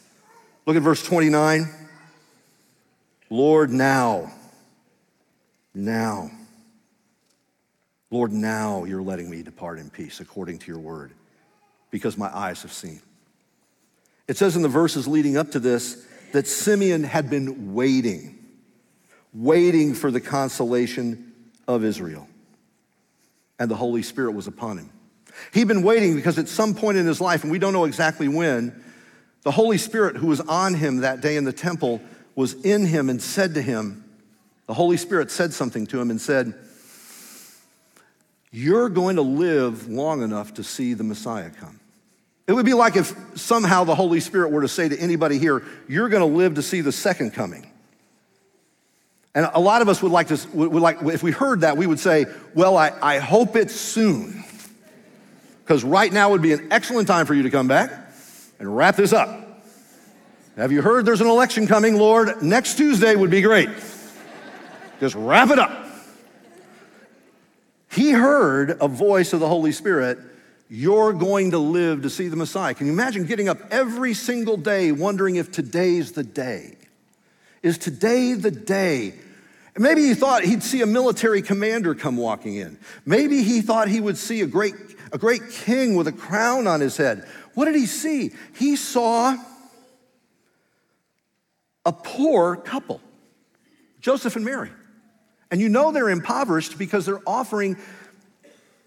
Look 0.65 0.75
at 0.75 0.81
verse 0.81 1.03
29. 1.03 1.67
Lord, 3.29 3.71
now, 3.71 4.31
now, 5.73 6.29
Lord, 8.11 8.31
now 8.31 8.83
you're 8.83 9.01
letting 9.01 9.29
me 9.29 9.41
depart 9.41 9.79
in 9.79 9.89
peace 9.89 10.19
according 10.19 10.59
to 10.59 10.71
your 10.71 10.79
word 10.79 11.13
because 11.89 12.17
my 12.17 12.35
eyes 12.35 12.61
have 12.61 12.71
seen. 12.71 13.01
It 14.27 14.37
says 14.37 14.55
in 14.55 14.61
the 14.61 14.69
verses 14.69 15.07
leading 15.07 15.35
up 15.35 15.51
to 15.51 15.59
this 15.59 16.05
that 16.31 16.47
Simeon 16.47 17.03
had 17.03 17.29
been 17.29 17.73
waiting, 17.73 18.37
waiting 19.33 19.93
for 19.93 20.11
the 20.11 20.21
consolation 20.21 21.33
of 21.67 21.83
Israel. 21.83 22.27
And 23.59 23.69
the 23.69 23.75
Holy 23.75 24.01
Spirit 24.03 24.31
was 24.33 24.47
upon 24.47 24.77
him. 24.77 24.89
He'd 25.53 25.67
been 25.67 25.83
waiting 25.83 26.15
because 26.15 26.37
at 26.39 26.47
some 26.47 26.73
point 26.73 26.97
in 26.97 27.05
his 27.05 27.21
life, 27.21 27.43
and 27.43 27.51
we 27.51 27.59
don't 27.59 27.73
know 27.73 27.85
exactly 27.85 28.27
when, 28.27 28.83
the 29.43 29.51
Holy 29.51 29.77
Spirit 29.77 30.15
who 30.15 30.27
was 30.27 30.39
on 30.41 30.73
him 30.73 30.97
that 30.97 31.21
day 31.21 31.35
in 31.35 31.43
the 31.43 31.53
temple 31.53 32.01
was 32.35 32.53
in 32.65 32.85
him 32.85 33.09
and 33.09 33.21
said 33.21 33.53
to 33.55 33.61
him, 33.61 34.03
the 34.65 34.73
Holy 34.73 34.97
Spirit 34.97 35.29
said 35.29 35.53
something 35.53 35.85
to 35.87 35.99
him 35.99 36.09
and 36.09 36.19
said, 36.19 36.53
You're 38.51 38.89
going 38.89 39.17
to 39.17 39.21
live 39.21 39.89
long 39.89 40.23
enough 40.23 40.53
to 40.55 40.63
see 40.63 40.93
the 40.93 41.03
Messiah 41.03 41.49
come. 41.49 41.79
It 42.47 42.53
would 42.53 42.65
be 42.65 42.73
like 42.73 42.95
if 42.95 43.13
somehow 43.35 43.83
the 43.83 43.95
Holy 43.95 44.19
Spirit 44.19 44.51
were 44.51 44.61
to 44.61 44.67
say 44.67 44.87
to 44.87 44.97
anybody 44.97 45.37
here, 45.37 45.63
You're 45.87 46.09
going 46.09 46.21
to 46.21 46.37
live 46.37 46.55
to 46.55 46.61
see 46.61 46.81
the 46.81 46.91
second 46.91 47.31
coming. 47.31 47.69
And 49.35 49.49
a 49.53 49.59
lot 49.59 49.81
of 49.81 49.89
us 49.89 50.01
would 50.01 50.11
like 50.11 50.27
to, 50.27 50.39
would 50.53 50.81
like, 50.81 51.01
if 51.01 51.23
we 51.23 51.31
heard 51.31 51.61
that, 51.61 51.75
we 51.75 51.85
would 51.85 51.99
say, 51.99 52.25
Well, 52.53 52.77
I, 52.77 52.93
I 53.01 53.19
hope 53.19 53.57
it's 53.57 53.75
soon 53.75 54.43
because 55.63 55.83
right 55.83 56.11
now 56.11 56.31
would 56.31 56.41
be 56.41 56.53
an 56.53 56.67
excellent 56.71 57.07
time 57.07 57.25
for 57.25 57.33
you 57.33 57.43
to 57.43 57.49
come 57.49 57.67
back 57.67 57.91
and 58.59 58.75
wrap 58.75 58.95
this 58.95 59.13
up. 59.13 59.61
Have 60.55 60.71
you 60.71 60.81
heard 60.81 61.05
there's 61.05 61.21
an 61.21 61.27
election 61.27 61.65
coming, 61.67 61.95
Lord? 61.95 62.43
Next 62.43 62.75
Tuesday 62.75 63.15
would 63.15 63.31
be 63.31 63.41
great. 63.41 63.69
Just 64.99 65.15
wrap 65.15 65.49
it 65.49 65.59
up. 65.59 65.71
He 67.91 68.11
heard 68.11 68.77
a 68.81 68.87
voice 68.87 69.33
of 69.33 69.39
the 69.39 69.47
Holy 69.47 69.71
Spirit. 69.71 70.19
You're 70.69 71.13
going 71.13 71.51
to 71.51 71.59
live 71.59 72.01
to 72.03 72.09
see 72.09 72.27
the 72.27 72.35
Messiah. 72.35 72.73
Can 72.73 72.87
you 72.87 72.93
imagine 72.93 73.25
getting 73.25 73.47
up 73.49 73.59
every 73.71 74.13
single 74.13 74.57
day 74.57 74.91
wondering 74.91 75.35
if 75.35 75.51
today's 75.51 76.11
the 76.11 76.23
day? 76.23 76.77
Is 77.61 77.77
today 77.77 78.33
the 78.33 78.51
day? 78.51 79.13
Maybe 79.77 80.03
he 80.03 80.13
thought 80.13 80.43
he'd 80.43 80.61
see 80.61 80.81
a 80.81 80.85
military 80.85 81.41
commander 81.41 81.95
come 81.95 82.17
walking 82.17 82.55
in. 82.55 82.77
Maybe 83.05 83.43
he 83.43 83.61
thought 83.61 83.87
he 83.87 83.99
would 83.99 84.17
see 84.17 84.41
a 84.41 84.47
great, 84.47 84.75
a 85.13 85.17
great 85.17 85.49
king 85.49 85.95
with 85.95 86.07
a 86.07 86.11
crown 86.11 86.67
on 86.67 86.81
his 86.81 86.97
head. 86.97 87.25
What 87.53 87.65
did 87.65 87.75
he 87.75 87.85
see? 87.85 88.31
He 88.57 88.75
saw 88.75 89.37
a 91.85 91.93
poor 91.93 92.55
couple, 92.55 92.99
Joseph 94.01 94.35
and 94.35 94.43
Mary. 94.43 94.71
And 95.51 95.61
you 95.61 95.69
know 95.69 95.91
they're 95.91 96.09
impoverished 96.09 96.79
because 96.79 97.05
they're 97.05 97.21
offering 97.27 97.77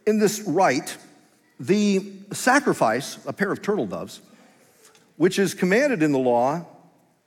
in 0.04 0.18
this 0.18 0.40
rite 0.40 0.96
the 1.60 2.12
sacrifice, 2.32 3.24
a 3.24 3.32
pair 3.32 3.52
of 3.52 3.62
turtle 3.62 3.86
doves, 3.86 4.20
which 5.16 5.38
is 5.38 5.54
commanded 5.54 6.02
in 6.02 6.10
the 6.12 6.18
law 6.18 6.66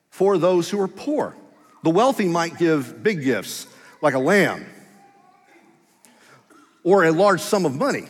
for 0.10 0.38
those 0.38 0.70
who 0.70 0.80
are 0.82 0.88
poor. 0.88 1.36
The 1.84 1.90
wealthy 1.90 2.28
might 2.28 2.58
give 2.58 3.02
big 3.02 3.24
gifts, 3.24 3.66
like 4.02 4.14
a 4.14 4.20
lamb 4.20 4.66
or 6.84 7.06
a 7.06 7.12
large 7.12 7.42
sum 7.42 7.66
of 7.66 7.76
money, 7.76 8.06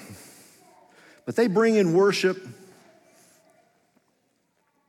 but 1.30 1.36
they 1.36 1.46
bring 1.46 1.76
in 1.76 1.94
worship 1.94 2.44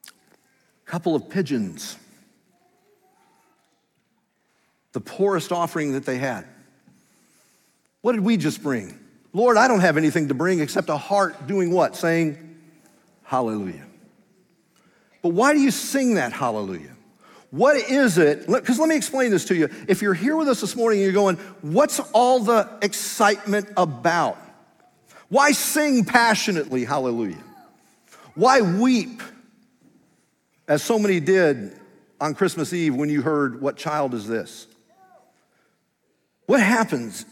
a 0.07 0.91
couple 0.91 1.15
of 1.15 1.29
pigeons, 1.29 1.99
the 4.93 5.03
poorest 5.03 5.53
offering 5.53 5.93
that 5.93 6.07
they 6.07 6.17
had. 6.17 6.47
What 8.01 8.13
did 8.13 8.23
we 8.23 8.39
just 8.39 8.63
bring? 8.63 8.99
Lord, 9.35 9.59
I 9.59 9.69
don't 9.69 9.81
have 9.81 9.99
anything 9.99 10.29
to 10.29 10.35
bring 10.35 10.61
except 10.61 10.89
a 10.89 10.97
heart 10.97 11.47
doing 11.47 11.73
what? 11.73 11.95
Saying, 11.95 12.39
Hallelujah. 13.23 13.85
But 15.21 15.35
why 15.35 15.53
do 15.53 15.61
you 15.61 15.71
sing 15.71 16.15
that 16.15 16.33
hallelujah? 16.33 16.97
What 17.51 17.77
is 17.77 18.17
it? 18.17 18.47
Because 18.47 18.79
let 18.79 18.89
me 18.89 18.97
explain 18.97 19.31
this 19.31 19.45
to 19.45 19.55
you. 19.55 19.69
If 19.89 20.01
you're 20.01 20.15
here 20.15 20.37
with 20.37 20.49
us 20.49 20.63
this 20.63 20.75
morning 20.75 21.01
and 21.01 21.05
you're 21.05 21.13
going, 21.13 21.37
what's 21.61 22.01
all 22.15 22.41
the 22.41 22.67
excitement 22.81 23.69
about? 23.77 24.39
Why 25.31 25.53
sing 25.53 26.05
passionately 26.05 26.85
hallelujah? 26.85 27.43
Why 28.35 28.61
weep 28.61 29.23
as 30.69 30.83
so 30.83 30.99
many 30.99 31.21
did 31.21 31.73
on 32.21 32.35
Christmas 32.35 32.73
Eve 32.73 32.95
when 32.95 33.09
you 33.09 33.23
heard, 33.23 33.63
What 33.63 33.77
child 33.77 34.13
is 34.13 34.27
this? 34.27 34.67
What 36.47 36.61
happens? 36.61 37.25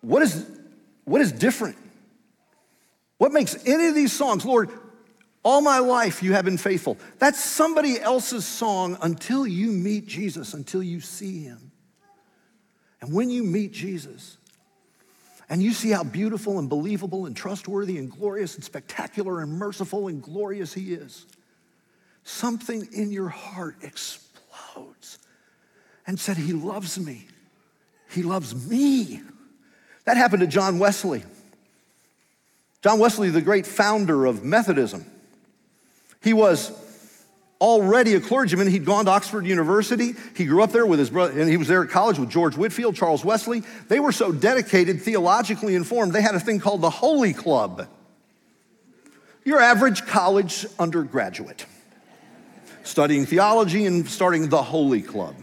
What 0.00 0.22
is, 0.22 0.46
what 1.04 1.20
is 1.20 1.30
different? 1.32 1.76
What 3.18 3.32
makes 3.32 3.54
any 3.66 3.86
of 3.88 3.94
these 3.94 4.12
songs, 4.12 4.46
Lord, 4.46 4.70
all 5.42 5.60
my 5.60 5.78
life 5.78 6.22
you 6.22 6.32
have 6.32 6.44
been 6.44 6.58
faithful. 6.58 6.96
That's 7.18 7.42
somebody 7.42 8.00
else's 8.00 8.46
song 8.46 8.96
until 9.02 9.46
you 9.46 9.70
meet 9.72 10.06
Jesus, 10.06 10.54
until 10.54 10.82
you 10.82 11.00
see 11.00 11.42
him. 11.42 11.72
And 13.02 13.12
when 13.12 13.30
you 13.30 13.42
meet 13.42 13.72
Jesus, 13.72 14.38
and 15.50 15.60
you 15.60 15.72
see 15.72 15.90
how 15.90 16.04
beautiful 16.04 16.60
and 16.60 16.68
believable 16.68 17.26
and 17.26 17.36
trustworthy 17.36 17.98
and 17.98 18.08
glorious 18.10 18.54
and 18.54 18.62
spectacular 18.62 19.40
and 19.40 19.52
merciful 19.52 20.06
and 20.06 20.22
glorious 20.22 20.72
he 20.72 20.94
is, 20.94 21.26
something 22.22 22.88
in 22.92 23.10
your 23.10 23.28
heart 23.28 23.74
explodes 23.82 25.18
and 26.06 26.18
said, 26.18 26.36
He 26.36 26.52
loves 26.52 27.00
me. 27.00 27.26
He 28.10 28.22
loves 28.22 28.54
me. 28.70 29.22
That 30.04 30.16
happened 30.16 30.40
to 30.40 30.46
John 30.46 30.78
Wesley. 30.78 31.24
John 32.82 33.00
Wesley, 33.00 33.28
the 33.28 33.42
great 33.42 33.66
founder 33.66 34.26
of 34.26 34.44
Methodism. 34.44 35.04
He 36.22 36.32
was 36.32 36.70
already 37.60 38.14
a 38.14 38.20
clergyman. 38.20 38.68
He'd 38.68 38.84
gone 38.84 39.04
to 39.04 39.10
Oxford 39.10 39.44
University. 39.44 40.14
He 40.34 40.46
grew 40.46 40.62
up 40.62 40.72
there 40.72 40.86
with 40.86 40.98
his 40.98 41.10
brother, 41.10 41.38
and 41.38 41.48
he 41.48 41.56
was 41.56 41.68
there 41.68 41.82
at 41.82 41.90
college 41.90 42.18
with 42.18 42.30
George 42.30 42.56
Whitefield, 42.56 42.96
Charles 42.96 43.24
Wesley. 43.24 43.62
They 43.88 44.00
were 44.00 44.12
so 44.12 44.32
dedicated, 44.32 45.02
theologically 45.02 45.74
informed, 45.74 46.12
they 46.12 46.22
had 46.22 46.34
a 46.34 46.40
thing 46.40 46.58
called 46.58 46.80
the 46.80 46.90
Holy 46.90 47.32
Club. 47.32 47.86
Your 49.44 49.60
average 49.60 50.06
college 50.06 50.66
undergraduate, 50.78 51.66
studying 52.82 53.26
theology 53.26 53.86
and 53.86 54.08
starting 54.08 54.48
the 54.48 54.62
Holy 54.62 55.02
Club. 55.02 55.34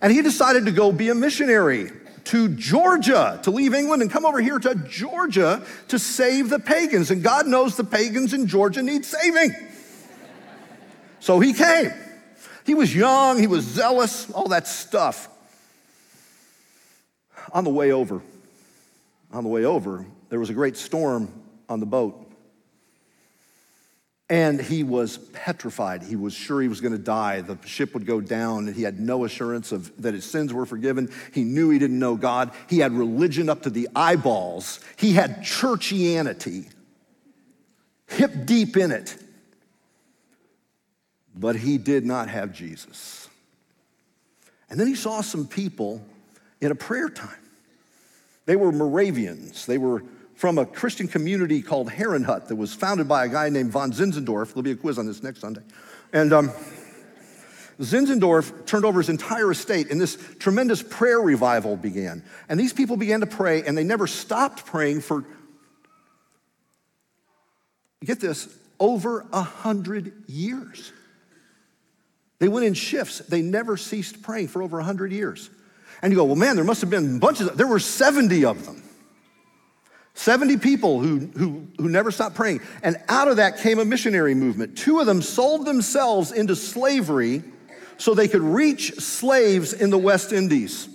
And 0.00 0.12
he 0.12 0.22
decided 0.22 0.66
to 0.66 0.72
go 0.72 0.92
be 0.92 1.08
a 1.08 1.14
missionary 1.14 1.90
to 2.24 2.48
Georgia, 2.50 3.40
to 3.42 3.50
leave 3.50 3.72
England 3.74 4.02
and 4.02 4.10
come 4.10 4.26
over 4.26 4.40
here 4.40 4.58
to 4.58 4.74
Georgia 4.74 5.64
to 5.88 5.98
save 5.98 6.50
the 6.50 6.58
pagans. 6.58 7.10
And 7.10 7.22
God 7.22 7.46
knows 7.46 7.76
the 7.76 7.84
pagans 7.84 8.34
in 8.34 8.46
Georgia 8.46 8.82
need 8.82 9.04
saving. 9.04 9.54
So 11.20 11.40
he 11.40 11.52
came. 11.52 11.92
He 12.64 12.74
was 12.74 12.94
young, 12.94 13.38
he 13.38 13.46
was 13.46 13.64
zealous, 13.64 14.30
all 14.30 14.48
that 14.48 14.68
stuff. 14.68 15.28
On 17.52 17.64
the 17.64 17.70
way 17.70 17.92
over, 17.92 18.20
on 19.32 19.42
the 19.42 19.48
way 19.48 19.64
over, 19.64 20.04
there 20.28 20.38
was 20.38 20.50
a 20.50 20.54
great 20.54 20.76
storm 20.76 21.32
on 21.68 21.80
the 21.80 21.86
boat. 21.86 22.26
And 24.30 24.60
he 24.60 24.84
was 24.84 25.16
petrified. 25.16 26.02
He 26.02 26.14
was 26.14 26.34
sure 26.34 26.60
he 26.60 26.68
was 26.68 26.82
going 26.82 26.92
to 26.92 26.98
die. 26.98 27.40
The 27.40 27.56
ship 27.66 27.94
would 27.94 28.04
go 28.04 28.20
down, 28.20 28.66
and 28.66 28.76
he 28.76 28.82
had 28.82 29.00
no 29.00 29.24
assurance 29.24 29.72
of 29.72 29.90
that 30.02 30.12
his 30.12 30.26
sins 30.26 30.52
were 30.52 30.66
forgiven. 30.66 31.10
He 31.32 31.44
knew 31.44 31.70
he 31.70 31.78
didn't 31.78 31.98
know 31.98 32.16
God. 32.16 32.50
He 32.68 32.80
had 32.80 32.92
religion 32.92 33.48
up 33.48 33.62
to 33.62 33.70
the 33.70 33.88
eyeballs. 33.96 34.80
He 34.96 35.14
had 35.14 35.38
churchianity, 35.38 36.70
hip 38.06 38.44
deep 38.44 38.76
in 38.76 38.92
it. 38.92 39.16
But 41.38 41.54
he 41.54 41.78
did 41.78 42.04
not 42.04 42.28
have 42.28 42.52
Jesus. 42.52 43.28
And 44.68 44.78
then 44.78 44.88
he 44.88 44.96
saw 44.96 45.20
some 45.20 45.46
people 45.46 46.04
in 46.60 46.72
a 46.72 46.74
prayer 46.74 47.08
time. 47.08 47.38
They 48.46 48.56
were 48.56 48.72
Moravians. 48.72 49.64
They 49.64 49.78
were 49.78 50.02
from 50.34 50.58
a 50.58 50.66
Christian 50.66 51.06
community 51.06 51.62
called 51.62 51.90
Herrnhut 51.90 52.48
that 52.48 52.56
was 52.56 52.74
founded 52.74 53.06
by 53.06 53.26
a 53.26 53.28
guy 53.28 53.50
named 53.50 53.70
von 53.70 53.92
Zinzendorf. 53.92 54.48
There'll 54.48 54.62
be 54.62 54.72
a 54.72 54.76
quiz 54.76 54.98
on 54.98 55.06
this 55.06 55.22
next 55.22 55.40
Sunday. 55.40 55.62
And 56.12 56.32
um, 56.32 56.50
Zinzendorf 57.80 58.66
turned 58.66 58.84
over 58.84 58.98
his 59.00 59.08
entire 59.08 59.50
estate, 59.52 59.90
and 59.90 60.00
this 60.00 60.18
tremendous 60.38 60.82
prayer 60.82 61.20
revival 61.20 61.76
began. 61.76 62.24
And 62.48 62.58
these 62.58 62.72
people 62.72 62.96
began 62.96 63.20
to 63.20 63.26
pray, 63.26 63.62
and 63.62 63.78
they 63.78 63.84
never 63.84 64.08
stopped 64.08 64.66
praying 64.66 65.02
for, 65.02 65.24
get 68.04 68.18
this, 68.18 68.48
over 68.80 69.26
a 69.32 69.42
hundred 69.42 70.12
years. 70.26 70.92
They 72.38 72.48
went 72.48 72.66
in 72.66 72.74
shifts. 72.74 73.18
They 73.18 73.42
never 73.42 73.76
ceased 73.76 74.22
praying 74.22 74.48
for 74.48 74.62
over 74.62 74.78
a 74.78 74.84
hundred 74.84 75.12
years. 75.12 75.50
And 76.02 76.12
you 76.12 76.16
go, 76.16 76.24
well, 76.24 76.36
man, 76.36 76.54
there 76.56 76.64
must 76.64 76.80
have 76.80 76.90
been 76.90 77.18
bunches. 77.18 77.48
Of, 77.48 77.56
there 77.56 77.66
were 77.66 77.80
70 77.80 78.44
of 78.44 78.64
them. 78.64 78.82
70 80.14 80.56
people 80.56 81.00
who, 81.00 81.18
who, 81.18 81.66
who 81.78 81.88
never 81.88 82.10
stopped 82.10 82.34
praying. 82.34 82.60
And 82.82 82.96
out 83.08 83.28
of 83.28 83.36
that 83.36 83.58
came 83.58 83.78
a 83.78 83.84
missionary 83.84 84.34
movement. 84.34 84.76
Two 84.76 84.98
of 85.00 85.06
them 85.06 85.22
sold 85.22 85.64
themselves 85.64 86.32
into 86.32 86.56
slavery 86.56 87.42
so 87.98 88.14
they 88.14 88.28
could 88.28 88.42
reach 88.42 88.94
slaves 88.94 89.72
in 89.72 89.90
the 89.90 89.98
West 89.98 90.32
Indies. 90.32 90.88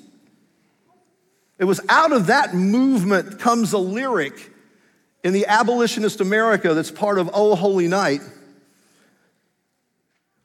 It 1.57 1.65
was 1.65 1.79
out 1.87 2.11
of 2.11 2.27
that 2.27 2.53
movement 2.53 3.39
comes 3.39 3.73
a 3.73 3.77
lyric 3.77 4.51
in 5.23 5.31
the 5.31 5.45
abolitionist 5.45 6.19
America 6.19 6.73
that's 6.73 6.91
part 6.91 7.17
of 7.17 7.29
Oh 7.33 7.55
Holy 7.55 7.87
Night. 7.87 8.21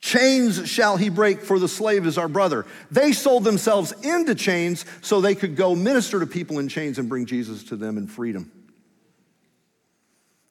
Chains 0.01 0.69
shall 0.69 0.97
he 0.97 1.09
break, 1.09 1.41
for 1.41 1.59
the 1.59 1.69
slave 1.69 2.07
is 2.07 2.19
our 2.19 2.29
brother. 2.29 2.67
They 2.91 3.13
sold 3.13 3.45
themselves 3.45 3.93
into 4.03 4.35
chains 4.35 4.85
so 5.03 5.21
they 5.21 5.35
could 5.35 5.57
go 5.57 5.75
minister 5.75 6.21
to 6.21 6.27
people 6.27 6.59
in 6.61 6.69
chains 6.69 6.99
and 6.99 7.09
bring 7.09 7.27
Jesus 7.27 7.65
to 7.65 7.77
them 7.77 7.99
in 7.99 8.07
freedom. 8.07 8.51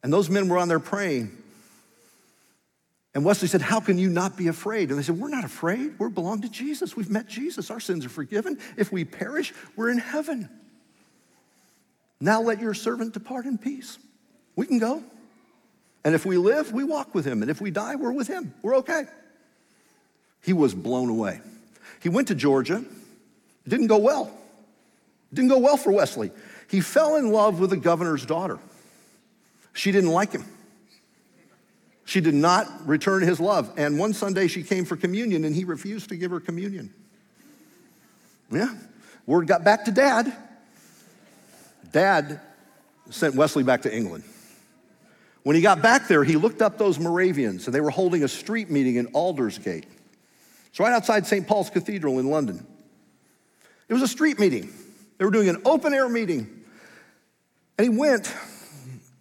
And 0.03 0.11
those 0.11 0.29
men 0.29 0.47
were 0.49 0.57
on 0.57 0.67
there 0.67 0.79
praying. 0.79 1.35
And 3.13 3.25
Wesley 3.25 3.47
said, 3.47 3.61
How 3.61 3.79
can 3.79 3.97
you 3.97 4.09
not 4.09 4.37
be 4.37 4.47
afraid? 4.47 4.89
And 4.89 4.99
they 4.99 5.03
said, 5.03 5.17
We're 5.17 5.29
not 5.29 5.43
afraid. 5.43 5.97
We 5.97 6.09
belong 6.09 6.41
to 6.41 6.49
Jesus. 6.49 6.95
We've 6.95 7.09
met 7.09 7.27
Jesus. 7.27 7.71
Our 7.71 7.79
sins 7.79 8.05
are 8.05 8.09
forgiven. 8.09 8.59
If 8.75 8.91
we 8.91 9.05
perish, 9.05 9.53
we're 9.75 9.89
in 9.89 9.97
heaven. 9.97 10.49
Now 12.19 12.41
let 12.41 12.61
your 12.61 12.73
servant 12.73 13.13
depart 13.13 13.45
in 13.45 13.57
peace. 13.57 13.97
We 14.55 14.67
can 14.67 14.79
go. 14.79 15.03
And 16.03 16.15
if 16.15 16.25
we 16.25 16.37
live, 16.37 16.71
we 16.73 16.83
walk 16.83 17.15
with 17.15 17.25
him. 17.25 17.41
And 17.41 17.49
if 17.49 17.59
we 17.59 17.71
die, 17.71 17.95
we're 17.95 18.11
with 18.11 18.27
him. 18.27 18.53
We're 18.61 18.77
okay. 18.77 19.05
He 20.43 20.53
was 20.53 20.73
blown 20.73 21.09
away. 21.09 21.41
He 22.01 22.09
went 22.09 22.29
to 22.29 22.35
Georgia. 22.35 22.77
It 22.77 23.69
didn't 23.69 23.87
go 23.87 23.97
well. 23.97 24.31
It 25.31 25.35
didn't 25.35 25.49
go 25.49 25.57
well 25.57 25.77
for 25.77 25.91
Wesley. 25.91 26.31
He 26.69 26.81
fell 26.81 27.15
in 27.15 27.31
love 27.31 27.59
with 27.59 27.69
the 27.69 27.77
governor's 27.77 28.25
daughter. 28.25 28.59
She 29.73 29.91
didn't 29.91 30.11
like 30.11 30.31
him. 30.31 30.45
She 32.05 32.21
did 32.21 32.33
not 32.33 32.87
return 32.87 33.21
his 33.21 33.39
love. 33.39 33.71
And 33.77 33.99
one 33.99 34.13
Sunday 34.13 34.47
she 34.47 34.63
came 34.63 34.85
for 34.85 34.95
communion 34.95 35.43
and 35.43 35.53
he 35.53 35.65
refused 35.65 36.09
to 36.09 36.15
give 36.15 36.31
her 36.31 36.39
communion. 36.39 36.93
Yeah. 38.49 38.73
Word 39.25 39.47
got 39.47 39.65
back 39.65 39.85
to 39.85 39.91
dad. 39.91 40.33
Dad 41.91 42.39
sent 43.09 43.35
Wesley 43.35 43.63
back 43.63 43.81
to 43.81 43.93
England. 43.93 44.23
When 45.43 45.55
he 45.55 45.61
got 45.61 45.81
back 45.81 46.07
there, 46.07 46.23
he 46.23 46.35
looked 46.37 46.61
up 46.61 46.77
those 46.77 46.97
Moravians 46.99 47.65
and 47.67 47.75
they 47.75 47.81
were 47.81 47.89
holding 47.89 48.23
a 48.23 48.27
street 48.27 48.69
meeting 48.69 48.95
in 48.95 49.07
Aldersgate. 49.07 49.85
It's 50.77 50.79
right 50.79 50.93
outside 50.93 51.25
St. 51.25 51.47
Paul's 51.47 51.71
Cathedral 51.71 52.19
in 52.19 52.29
London. 52.29 52.63
It 53.89 53.93
was 53.95 54.03
a 54.03 54.07
street 54.07 54.37
meeting. 54.37 54.71
They 55.17 55.25
were 55.25 55.31
doing 55.31 55.49
an 55.49 55.63
open 55.65 55.91
air 55.91 56.07
meeting. 56.07 56.65
And 57.79 57.91
he 57.91 57.97
went, 57.97 58.31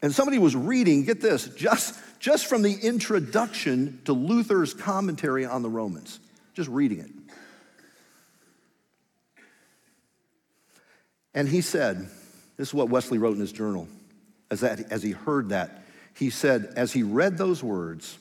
and 0.03 0.15
somebody 0.15 0.37
was 0.37 0.55
reading, 0.55 1.07
get 1.07 1.23
this, 1.23 1.49
just, 1.49 1.99
just 2.19 2.45
from 2.45 2.61
the 2.61 2.75
introduction 2.75 4.03
to 4.05 4.13
Luther's 4.13 4.75
commentary 4.75 5.47
on 5.47 5.63
the 5.63 5.71
Romans, 5.71 6.21
just 6.53 6.69
reading 6.69 6.99
it. 6.99 7.11
And 11.33 11.49
he 11.49 11.63
said, 11.63 12.07
this 12.59 12.69
is 12.69 12.75
what 12.75 12.91
Wesley 12.91 13.17
wrote 13.17 13.33
in 13.33 13.41
his 13.41 13.53
journal, 13.53 13.89
as, 14.51 14.61
that, 14.61 14.93
as 14.93 15.03
he 15.03 15.13
heard 15.13 15.49
that, 15.49 15.85
he 16.13 16.29
said, 16.29 16.75
as 16.77 16.93
he 16.93 17.03
read 17.03 17.39
those 17.39 17.65
words 17.65 18.19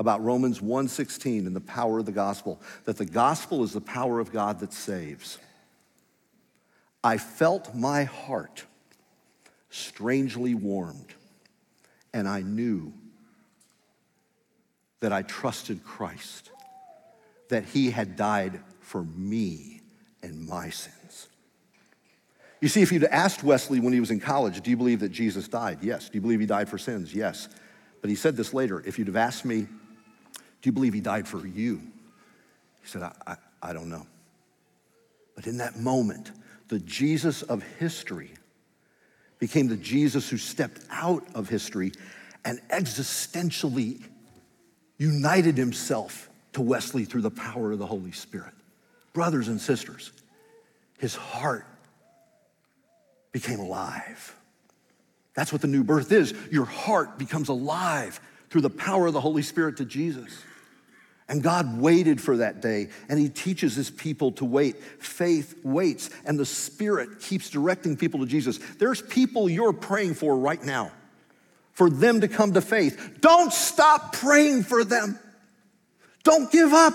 about 0.00 0.24
Romans 0.24 0.62
1:16 0.62 1.46
and 1.46 1.54
the 1.54 1.60
power 1.60 1.98
of 1.98 2.06
the 2.06 2.12
gospel, 2.12 2.58
that 2.84 2.96
the 2.96 3.04
gospel 3.04 3.62
is 3.62 3.72
the 3.72 3.82
power 3.82 4.18
of 4.18 4.32
God 4.32 4.58
that 4.60 4.72
saves. 4.72 5.38
I 7.04 7.18
felt 7.18 7.74
my 7.74 8.04
heart 8.04 8.64
strangely 9.68 10.54
warmed, 10.54 11.14
and 12.14 12.26
I 12.26 12.40
knew 12.40 12.94
that 15.00 15.12
I 15.12 15.20
trusted 15.20 15.84
Christ, 15.84 16.50
that 17.50 17.66
he 17.66 17.90
had 17.90 18.16
died 18.16 18.62
for 18.80 19.04
me 19.04 19.82
and 20.22 20.46
my 20.46 20.70
sins. 20.70 21.28
You 22.62 22.68
see, 22.68 22.80
if 22.80 22.90
you'd 22.90 23.04
asked 23.04 23.44
Wesley 23.44 23.80
when 23.80 23.92
he 23.92 24.00
was 24.00 24.10
in 24.10 24.20
college, 24.20 24.62
do 24.62 24.70
you 24.70 24.78
believe 24.78 25.00
that 25.00 25.10
Jesus 25.10 25.46
died? 25.46 25.78
Yes. 25.82 26.08
Do 26.08 26.16
you 26.16 26.22
believe 26.22 26.40
he 26.40 26.46
died 26.46 26.70
for 26.70 26.78
sins? 26.78 27.14
Yes. 27.14 27.50
But 28.00 28.08
he 28.08 28.16
said 28.16 28.34
this 28.34 28.54
later 28.54 28.82
if 28.86 28.98
you'd 28.98 29.08
have 29.08 29.16
asked 29.16 29.44
me, 29.44 29.68
do 30.62 30.68
you 30.68 30.72
believe 30.72 30.94
he 30.94 31.00
died 31.00 31.26
for 31.26 31.46
you? 31.46 31.80
He 32.82 32.88
said, 32.88 33.02
I, 33.02 33.12
I, 33.26 33.36
I 33.62 33.72
don't 33.72 33.88
know. 33.88 34.06
But 35.34 35.46
in 35.46 35.58
that 35.58 35.78
moment, 35.78 36.30
the 36.68 36.78
Jesus 36.78 37.42
of 37.42 37.62
history 37.78 38.30
became 39.38 39.68
the 39.68 39.76
Jesus 39.76 40.28
who 40.28 40.36
stepped 40.36 40.80
out 40.90 41.24
of 41.34 41.48
history 41.48 41.92
and 42.44 42.60
existentially 42.68 44.02
united 44.98 45.56
himself 45.56 46.28
to 46.52 46.60
Wesley 46.60 47.04
through 47.04 47.22
the 47.22 47.30
power 47.30 47.72
of 47.72 47.78
the 47.78 47.86
Holy 47.86 48.12
Spirit. 48.12 48.52
Brothers 49.12 49.48
and 49.48 49.60
sisters, 49.60 50.12
his 50.98 51.14
heart 51.14 51.66
became 53.32 53.60
alive. 53.60 54.36
That's 55.34 55.52
what 55.52 55.62
the 55.62 55.68
new 55.68 55.84
birth 55.84 56.12
is. 56.12 56.34
Your 56.50 56.66
heart 56.66 57.18
becomes 57.18 57.48
alive 57.48 58.20
through 58.50 58.60
the 58.62 58.70
power 58.70 59.06
of 59.06 59.12
the 59.12 59.20
Holy 59.20 59.42
Spirit 59.42 59.78
to 59.78 59.84
Jesus. 59.84 60.42
And 61.30 61.44
God 61.44 61.80
waited 61.80 62.20
for 62.20 62.38
that 62.38 62.60
day, 62.60 62.88
and 63.08 63.16
He 63.16 63.28
teaches 63.28 63.76
His 63.76 63.88
people 63.88 64.32
to 64.32 64.44
wait. 64.44 64.82
Faith 64.98 65.54
waits, 65.62 66.10
and 66.26 66.36
the 66.36 66.44
Spirit 66.44 67.20
keeps 67.20 67.50
directing 67.50 67.96
people 67.96 68.18
to 68.20 68.26
Jesus. 68.26 68.58
There's 68.78 69.00
people 69.00 69.48
you're 69.48 69.72
praying 69.72 70.14
for 70.14 70.36
right 70.36 70.62
now 70.62 70.90
for 71.72 71.88
them 71.88 72.20
to 72.22 72.28
come 72.28 72.52
to 72.54 72.60
faith. 72.60 73.18
Don't 73.20 73.52
stop 73.52 74.12
praying 74.12 74.64
for 74.64 74.82
them. 74.82 75.20
Don't 76.24 76.50
give 76.50 76.72
up. 76.72 76.94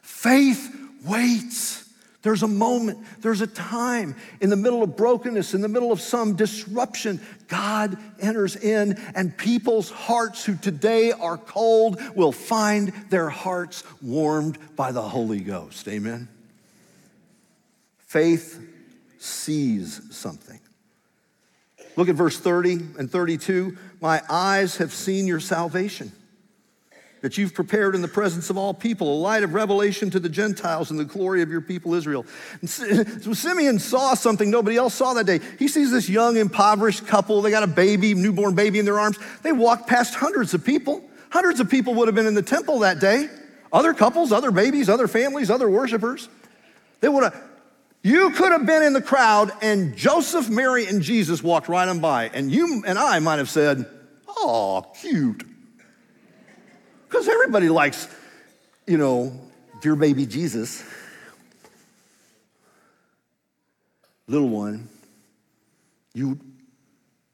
Faith 0.00 0.74
waits. 1.06 1.87
There's 2.28 2.42
a 2.42 2.46
moment, 2.46 2.98
there's 3.22 3.40
a 3.40 3.46
time 3.46 4.14
in 4.42 4.50
the 4.50 4.56
middle 4.56 4.82
of 4.82 4.98
brokenness, 4.98 5.54
in 5.54 5.62
the 5.62 5.68
middle 5.68 5.90
of 5.90 5.98
some 5.98 6.36
disruption. 6.36 7.22
God 7.46 7.96
enters 8.20 8.54
in, 8.54 9.00
and 9.14 9.34
people's 9.34 9.90
hearts 9.90 10.44
who 10.44 10.54
today 10.54 11.10
are 11.10 11.38
cold 11.38 11.98
will 12.14 12.32
find 12.32 12.88
their 13.08 13.30
hearts 13.30 13.82
warmed 14.02 14.58
by 14.76 14.92
the 14.92 15.00
Holy 15.00 15.40
Ghost. 15.40 15.88
Amen. 15.88 16.28
Faith 17.96 18.60
sees 19.18 20.14
something. 20.14 20.60
Look 21.96 22.10
at 22.10 22.14
verse 22.14 22.38
30 22.38 22.72
and 22.98 23.10
32. 23.10 23.78
My 24.02 24.20
eyes 24.28 24.76
have 24.76 24.92
seen 24.92 25.26
your 25.26 25.40
salvation 25.40 26.12
that 27.20 27.36
you've 27.36 27.54
prepared 27.54 27.94
in 27.94 28.02
the 28.02 28.08
presence 28.08 28.50
of 28.50 28.56
all 28.56 28.72
people, 28.72 29.12
a 29.12 29.18
light 29.18 29.42
of 29.42 29.54
revelation 29.54 30.10
to 30.10 30.20
the 30.20 30.28
Gentiles 30.28 30.90
and 30.90 30.98
the 30.98 31.04
glory 31.04 31.42
of 31.42 31.50
your 31.50 31.60
people 31.60 31.94
Israel. 31.94 32.24
And 32.60 32.70
so 32.70 33.32
Simeon 33.32 33.78
saw 33.78 34.14
something 34.14 34.50
nobody 34.50 34.76
else 34.76 34.94
saw 34.94 35.14
that 35.14 35.26
day. 35.26 35.40
He 35.58 35.68
sees 35.68 35.90
this 35.90 36.08
young, 36.08 36.36
impoverished 36.36 37.06
couple. 37.06 37.42
They 37.42 37.50
got 37.50 37.62
a 37.62 37.68
baby, 37.68 38.14
newborn 38.14 38.54
baby 38.54 38.78
in 38.78 38.84
their 38.84 39.00
arms. 39.00 39.18
They 39.42 39.52
walked 39.52 39.86
past 39.86 40.14
hundreds 40.14 40.54
of 40.54 40.64
people. 40.64 41.02
Hundreds 41.30 41.60
of 41.60 41.68
people 41.68 41.94
would 41.94 42.08
have 42.08 42.14
been 42.14 42.26
in 42.26 42.34
the 42.34 42.42
temple 42.42 42.80
that 42.80 43.00
day. 43.00 43.28
Other 43.72 43.92
couples, 43.92 44.32
other 44.32 44.50
babies, 44.50 44.88
other 44.88 45.08
families, 45.08 45.50
other 45.50 45.68
worshipers. 45.68 46.28
They 47.00 47.08
would 47.08 47.24
have, 47.24 47.42
you 48.02 48.30
could 48.30 48.52
have 48.52 48.64
been 48.64 48.82
in 48.82 48.92
the 48.92 49.02
crowd 49.02 49.50
and 49.60 49.96
Joseph, 49.96 50.48
Mary, 50.48 50.86
and 50.86 51.02
Jesus 51.02 51.42
walked 51.42 51.68
right 51.68 51.88
on 51.88 52.00
by, 52.00 52.28
and 52.28 52.50
you 52.50 52.82
and 52.86 52.98
I 52.98 53.18
might 53.18 53.38
have 53.38 53.50
said, 53.50 53.86
Oh, 54.26 54.86
cute. 55.00 55.44
Because 57.08 57.26
everybody 57.26 57.70
likes, 57.70 58.06
you 58.86 58.98
know, 58.98 59.32
dear 59.80 59.96
baby 59.96 60.26
Jesus. 60.26 60.84
Little 64.26 64.50
one, 64.50 64.88
you, 66.12 66.38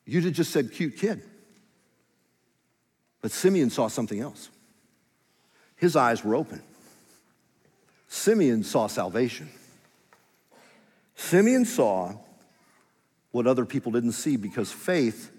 you'd 0.06 0.24
have 0.24 0.32
just 0.32 0.52
said 0.52 0.70
cute 0.72 0.96
kid. 0.96 1.22
But 3.20 3.32
Simeon 3.32 3.70
saw 3.70 3.88
something 3.88 4.20
else. 4.20 4.48
His 5.76 5.96
eyes 5.96 6.22
were 6.22 6.36
open. 6.36 6.62
Simeon 8.06 8.62
saw 8.62 8.86
salvation. 8.86 9.48
Simeon 11.16 11.64
saw 11.64 12.12
what 13.32 13.48
other 13.48 13.64
people 13.64 13.90
didn't 13.90 14.12
see 14.12 14.36
because 14.36 14.70
faith, 14.70 15.32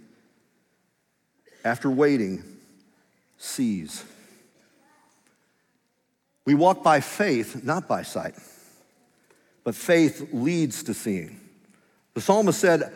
after 1.63 1.89
waiting, 1.89 2.43
sees. 3.38 4.04
We 6.46 6.54
walk 6.54 6.84
by 6.84 7.00
faith, 7.00 7.64
not 7.64 7.88
by 7.88 8.04
sight. 8.04 8.36
But 9.64 9.76
faith 9.76 10.30
leads 10.32 10.84
to 10.84 10.94
seeing. 10.94 11.40
The 12.14 12.22
psalmist 12.22 12.60
said, 12.60 12.94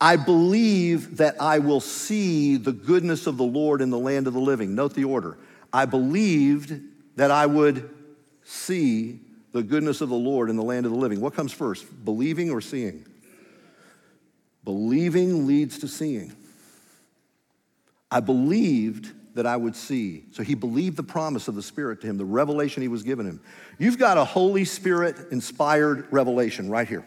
I 0.00 0.16
believe 0.16 1.18
that 1.18 1.40
I 1.40 1.60
will 1.60 1.80
see 1.80 2.56
the 2.56 2.72
goodness 2.72 3.28
of 3.28 3.36
the 3.36 3.44
Lord 3.44 3.80
in 3.80 3.90
the 3.90 3.98
land 3.98 4.26
of 4.26 4.34
the 4.34 4.40
living. 4.40 4.74
Note 4.74 4.94
the 4.94 5.04
order. 5.04 5.38
I 5.72 5.84
believed 5.84 6.80
that 7.14 7.30
I 7.30 7.46
would 7.46 7.88
see 8.44 9.20
the 9.52 9.62
goodness 9.62 10.00
of 10.00 10.08
the 10.08 10.16
Lord 10.16 10.50
in 10.50 10.56
the 10.56 10.62
land 10.62 10.86
of 10.86 10.92
the 10.92 10.98
living. 10.98 11.20
What 11.20 11.34
comes 11.34 11.52
first, 11.52 11.86
believing 12.04 12.50
or 12.50 12.60
seeing? 12.60 13.06
Believing 14.64 15.46
leads 15.46 15.78
to 15.78 15.88
seeing. 15.88 16.34
I 18.10 18.20
believed 18.20 19.12
that 19.34 19.46
I 19.46 19.56
would 19.56 19.74
see. 19.74 20.24
So 20.32 20.42
he 20.42 20.54
believed 20.54 20.96
the 20.96 21.02
promise 21.02 21.48
of 21.48 21.54
the 21.54 21.62
Spirit 21.62 22.00
to 22.02 22.06
him, 22.06 22.18
the 22.18 22.24
revelation 22.24 22.82
he 22.82 22.88
was 22.88 23.02
given 23.02 23.26
him. 23.26 23.40
You've 23.78 23.98
got 23.98 24.18
a 24.18 24.24
Holy 24.24 24.64
Spirit 24.64 25.16
inspired 25.30 26.06
revelation 26.10 26.68
right 26.68 26.86
here. 26.86 27.04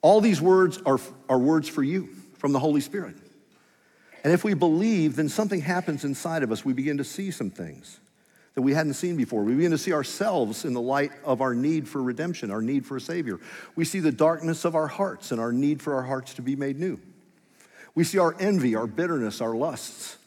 All 0.00 0.20
these 0.20 0.40
words 0.40 0.80
are, 0.84 0.98
are 1.28 1.38
words 1.38 1.68
for 1.68 1.82
you 1.82 2.08
from 2.38 2.52
the 2.52 2.58
Holy 2.58 2.80
Spirit. 2.80 3.16
And 4.24 4.32
if 4.32 4.44
we 4.44 4.54
believe, 4.54 5.16
then 5.16 5.28
something 5.28 5.60
happens 5.60 6.04
inside 6.04 6.42
of 6.42 6.50
us. 6.50 6.64
We 6.64 6.72
begin 6.72 6.98
to 6.98 7.04
see 7.04 7.30
some 7.30 7.50
things 7.50 8.00
that 8.54 8.62
we 8.62 8.74
hadn't 8.74 8.94
seen 8.94 9.16
before. 9.16 9.42
We 9.44 9.54
begin 9.54 9.70
to 9.70 9.78
see 9.78 9.92
ourselves 9.92 10.64
in 10.64 10.74
the 10.74 10.80
light 10.80 11.12
of 11.24 11.40
our 11.40 11.54
need 11.54 11.88
for 11.88 12.02
redemption, 12.02 12.50
our 12.50 12.60
need 12.60 12.84
for 12.84 12.96
a 12.96 13.00
Savior. 13.00 13.38
We 13.76 13.84
see 13.84 14.00
the 14.00 14.12
darkness 14.12 14.64
of 14.64 14.74
our 14.74 14.88
hearts 14.88 15.32
and 15.32 15.40
our 15.40 15.52
need 15.52 15.80
for 15.80 15.94
our 15.94 16.02
hearts 16.02 16.34
to 16.34 16.42
be 16.42 16.56
made 16.56 16.78
new. 16.78 17.00
We 17.94 18.04
see 18.04 18.18
our 18.18 18.34
envy, 18.38 18.74
our 18.74 18.86
bitterness, 18.86 19.40
our 19.40 19.54
lusts 19.54 20.18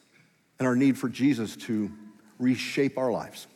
and 0.60 0.68
our 0.68 0.76
need 0.76 0.98
for 0.98 1.10
Jesus 1.10 1.56
to 1.56 1.92
reshape 2.40 2.98
our 2.98 3.12
lives. 3.12 3.48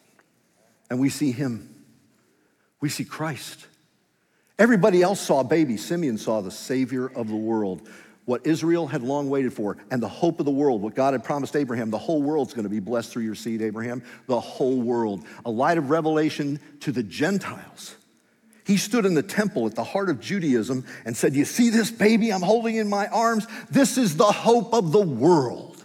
And 0.90 1.00
we 1.00 1.10
see 1.10 1.32
him. 1.32 1.84
We 2.82 2.90
see 2.90 3.06
Christ. 3.06 3.68
Everybody 4.58 5.02
else 5.02 5.22
saw 5.22 5.42
a 5.42 5.44
baby. 5.44 5.78
Simeon 5.78 6.18
saw 6.18 6.42
the 6.42 6.52
Savior 6.52 7.08
of 7.08 7.28
the 7.28 7.36
world, 7.36 7.88
what 8.26 8.46
Israel 8.46 8.88
had 8.88 9.02
long 9.02 9.30
waited 9.30 9.54
for, 9.54 9.78
and 9.90 10.02
the 10.02 10.10
hope 10.10 10.40
of 10.40 10.46
the 10.46 10.52
world, 10.52 10.82
what 10.82 10.96
God 10.96 11.14
had 11.14 11.24
promised 11.24 11.56
Abraham. 11.56 11.90
The 11.90 11.98
whole 11.98 12.22
world's 12.22 12.54
going 12.54 12.64
to 12.64 12.70
be 12.70 12.80
blessed 12.80 13.12
through 13.12 13.24
your 13.24 13.36
seed, 13.36 13.62
Abraham. 13.62 14.04
The 14.28 14.40
whole 14.40 14.82
world. 14.82 15.26
A 15.46 15.52
light 15.52 15.78
of 15.78 15.90
revelation 15.90 16.60
to 16.82 16.92
the 16.92 17.04
Gentiles. 17.04 17.96
He 18.66 18.78
stood 18.78 19.06
in 19.06 19.16
the 19.16 19.24
temple 19.24 19.66
at 19.66 19.74
the 19.74 19.84
heart 19.84 20.10
of 20.10 20.20
Judaism 20.20 20.86
and 21.06 21.18
said, 21.18 21.36
You 21.36 21.46
see 21.46 21.70
this 21.70 21.90
baby 21.90 22.32
I'm 22.32 22.42
holding 22.42 22.76
in 22.76 22.88
my 22.88 23.08
arms? 23.08 23.48
This 23.72 23.98
is 23.98 24.16
the 24.16 24.26
hope 24.26 24.74
of 24.74 24.92
the 24.92 25.02
world. 25.02 25.79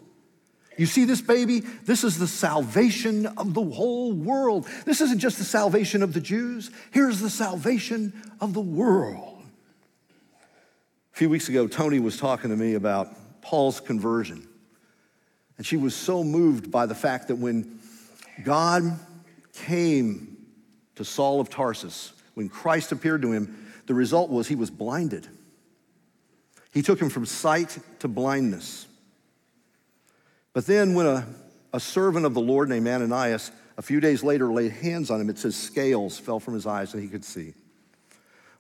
You 0.76 0.86
see 0.86 1.04
this 1.04 1.20
baby? 1.20 1.60
This 1.60 2.04
is 2.04 2.18
the 2.18 2.26
salvation 2.26 3.26
of 3.26 3.54
the 3.54 3.62
whole 3.62 4.12
world. 4.12 4.66
This 4.84 5.00
isn't 5.00 5.20
just 5.20 5.38
the 5.38 5.44
salvation 5.44 6.02
of 6.02 6.12
the 6.12 6.20
Jews, 6.20 6.70
here's 6.90 7.20
the 7.20 7.30
salvation 7.30 8.12
of 8.40 8.54
the 8.54 8.60
world. 8.60 9.42
A 11.12 11.16
few 11.16 11.30
weeks 11.30 11.48
ago, 11.48 11.68
Tony 11.68 12.00
was 12.00 12.16
talking 12.16 12.50
to 12.50 12.56
me 12.56 12.74
about 12.74 13.40
Paul's 13.40 13.78
conversion. 13.78 14.48
And 15.56 15.64
she 15.64 15.76
was 15.76 15.94
so 15.94 16.24
moved 16.24 16.72
by 16.72 16.86
the 16.86 16.94
fact 16.94 17.28
that 17.28 17.36
when 17.36 17.78
God 18.42 18.98
came 19.52 20.36
to 20.96 21.04
Saul 21.04 21.40
of 21.40 21.50
Tarsus, 21.50 22.12
when 22.34 22.48
Christ 22.48 22.90
appeared 22.90 23.22
to 23.22 23.30
him, 23.30 23.64
the 23.86 23.94
result 23.94 24.30
was 24.30 24.48
he 24.48 24.56
was 24.56 24.70
blinded. 24.70 25.28
He 26.72 26.82
took 26.82 27.00
him 27.00 27.10
from 27.10 27.26
sight 27.26 27.78
to 28.00 28.08
blindness. 28.08 28.86
But 30.54 30.66
then, 30.66 30.94
when 30.94 31.06
a, 31.06 31.26
a 31.72 31.80
servant 31.80 32.24
of 32.24 32.32
the 32.32 32.40
Lord 32.40 32.68
named 32.70 32.86
Ananias 32.88 33.50
a 33.76 33.82
few 33.82 34.00
days 34.00 34.22
later 34.22 34.52
laid 34.52 34.70
hands 34.70 35.10
on 35.10 35.20
him, 35.20 35.28
it 35.28 35.36
says 35.36 35.56
scales 35.56 36.16
fell 36.18 36.40
from 36.40 36.54
his 36.54 36.64
eyes 36.64 36.94
and 36.94 37.02
he 37.02 37.08
could 37.08 37.24
see. 37.24 37.54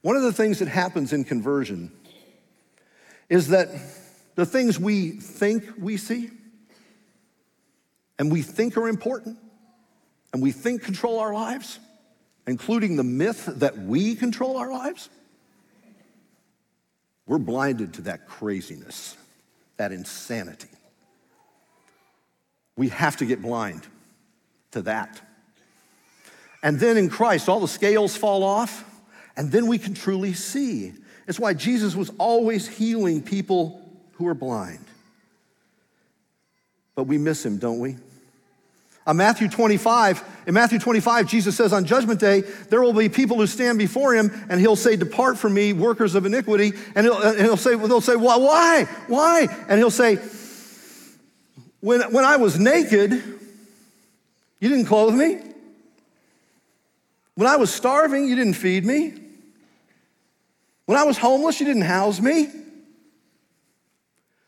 One 0.02 0.16
of 0.16 0.22
the 0.22 0.32
things 0.32 0.58
that 0.58 0.68
happens 0.68 1.12
in 1.12 1.24
conversion 1.24 1.92
is 3.30 3.48
that 3.48 3.68
the 4.34 4.44
things 4.44 4.78
we 4.78 5.12
think 5.12 5.64
we 5.78 5.96
see 5.96 6.30
and 8.18 8.30
we 8.30 8.42
think 8.42 8.76
are 8.76 8.88
important 8.88 9.38
and 10.32 10.42
we 10.42 10.50
think 10.50 10.82
control 10.82 11.20
our 11.20 11.32
lives, 11.32 11.78
including 12.46 12.96
the 12.96 13.04
myth 13.04 13.46
that 13.46 13.78
we 13.78 14.16
control 14.16 14.56
our 14.56 14.70
lives, 14.70 15.08
we're 17.26 17.38
blinded 17.38 17.94
to 17.94 18.02
that 18.02 18.26
craziness, 18.26 19.16
that 19.76 19.92
insanity. 19.92 20.68
We 22.76 22.88
have 22.88 23.16
to 23.18 23.26
get 23.26 23.40
blind 23.40 23.86
to 24.72 24.82
that. 24.82 25.20
And 26.62 26.80
then 26.80 26.96
in 26.96 27.08
Christ, 27.08 27.48
all 27.48 27.60
the 27.60 27.68
scales 27.68 28.16
fall 28.16 28.42
off, 28.42 28.84
and 29.36 29.52
then 29.52 29.66
we 29.66 29.78
can 29.78 29.94
truly 29.94 30.32
see. 30.32 30.92
It's 31.26 31.38
why 31.38 31.54
Jesus 31.54 31.94
was 31.94 32.10
always 32.18 32.66
healing 32.66 33.22
people 33.22 33.80
who 34.14 34.26
are 34.26 34.34
blind. 34.34 34.84
But 36.94 37.04
we 37.04 37.18
miss 37.18 37.44
him, 37.44 37.58
don't 37.58 37.80
we? 37.80 37.96
On 39.06 39.16
Matthew 39.18 39.48
25, 39.48 40.24
in 40.46 40.54
Matthew 40.54 40.78
25, 40.78 41.26
Jesus 41.26 41.54
says 41.54 41.74
on 41.74 41.84
Judgment 41.84 42.20
Day, 42.20 42.40
there 42.70 42.80
will 42.80 42.94
be 42.94 43.10
people 43.10 43.36
who 43.36 43.46
stand 43.46 43.78
before 43.78 44.14
him, 44.14 44.30
and 44.48 44.58
he'll 44.58 44.76
say, 44.76 44.96
Depart 44.96 45.36
from 45.36 45.52
me, 45.52 45.74
workers 45.74 46.14
of 46.14 46.24
iniquity. 46.24 46.72
And 46.94 47.04
he'll, 47.04 47.20
and 47.20 47.38
he'll 47.38 47.58
say, 47.58 47.74
They'll 47.74 48.00
say, 48.00 48.16
well, 48.16 48.40
Why? 48.40 48.84
Why? 49.08 49.48
And 49.68 49.78
he'll 49.78 49.90
say, 49.90 50.18
when, 51.84 52.00
when 52.12 52.24
I 52.24 52.36
was 52.36 52.58
naked, 52.58 53.10
you 53.12 54.68
didn't 54.70 54.86
clothe 54.86 55.14
me. 55.14 55.38
When 57.34 57.46
I 57.46 57.56
was 57.56 57.72
starving, 57.72 58.26
you 58.26 58.34
didn't 58.36 58.54
feed 58.54 58.86
me. 58.86 59.12
When 60.86 60.96
I 60.96 61.04
was 61.04 61.18
homeless, 61.18 61.60
you 61.60 61.66
didn't 61.66 61.82
house 61.82 62.20
me. 62.20 62.48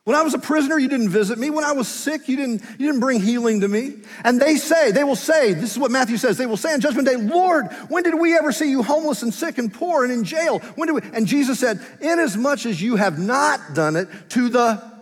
When 0.04 0.16
I 0.16 0.22
was 0.22 0.32
a 0.32 0.38
prisoner, 0.38 0.78
you 0.78 0.88
didn't 0.88 1.10
visit 1.10 1.38
me. 1.38 1.50
When 1.50 1.64
I 1.64 1.72
was 1.72 1.88
sick, 1.88 2.26
you 2.26 2.36
didn't, 2.36 2.62
you 2.78 2.86
didn't 2.86 3.00
bring 3.00 3.20
healing 3.20 3.60
to 3.60 3.68
me. 3.68 3.96
And 4.24 4.40
they 4.40 4.56
say, 4.56 4.90
they 4.92 5.04
will 5.04 5.14
say, 5.14 5.52
this 5.52 5.72
is 5.72 5.78
what 5.78 5.90
Matthew 5.90 6.16
says, 6.16 6.38
they 6.38 6.46
will 6.46 6.56
say 6.56 6.72
on 6.72 6.80
Judgment 6.80 7.06
Day, 7.06 7.16
Lord, 7.16 7.70
when 7.90 8.02
did 8.02 8.14
we 8.14 8.34
ever 8.34 8.50
see 8.50 8.70
you 8.70 8.82
homeless 8.82 9.22
and 9.22 9.34
sick 9.34 9.58
and 9.58 9.70
poor 9.70 10.04
and 10.04 10.12
in 10.12 10.24
jail? 10.24 10.60
When 10.76 10.86
did 10.86 10.94
we? 10.94 11.10
And 11.12 11.26
Jesus 11.26 11.60
said, 11.60 11.84
Inasmuch 12.00 12.64
as 12.64 12.80
you 12.80 12.96
have 12.96 13.18
not 13.18 13.74
done 13.74 13.96
it 13.96 14.08
to 14.30 14.48
the 14.48 14.95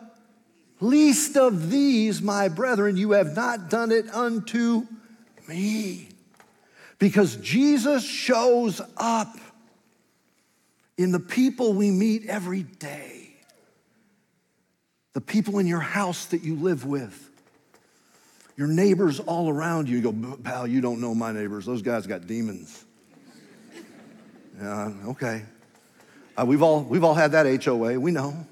least 0.84 1.36
of 1.36 1.70
these, 1.70 2.22
my 2.22 2.48
brethren, 2.48 2.96
you 2.96 3.12
have 3.12 3.34
not 3.34 3.70
done 3.70 3.92
it 3.92 4.08
unto 4.14 4.86
me. 5.48 6.08
Because 6.98 7.36
Jesus 7.36 8.04
shows 8.04 8.80
up 8.96 9.36
in 10.96 11.10
the 11.10 11.20
people 11.20 11.72
we 11.72 11.90
meet 11.90 12.26
every 12.26 12.62
day 12.62 13.24
the 15.14 15.20
people 15.20 15.60
in 15.60 15.66
your 15.66 15.80
house 15.80 16.26
that 16.26 16.42
you 16.42 16.56
live 16.56 16.84
with, 16.84 17.30
your 18.56 18.68
neighbors 18.68 19.20
all 19.20 19.48
around 19.48 19.88
you. 19.88 19.96
You 19.98 20.12
go, 20.12 20.36
pal, 20.42 20.66
you 20.66 20.80
don't 20.80 21.00
know 21.00 21.14
my 21.14 21.32
neighbors. 21.32 21.64
Those 21.64 21.82
guys 21.82 22.06
got 22.06 22.26
demons. 22.26 22.84
Yeah, 24.60 24.92
okay. 25.06 25.44
Uh, 26.36 26.44
we've, 26.46 26.62
all, 26.62 26.82
we've 26.82 27.04
all 27.04 27.14
had 27.14 27.32
that 27.32 27.64
HOA, 27.64 27.98
we 27.98 28.10
know. 28.10 28.46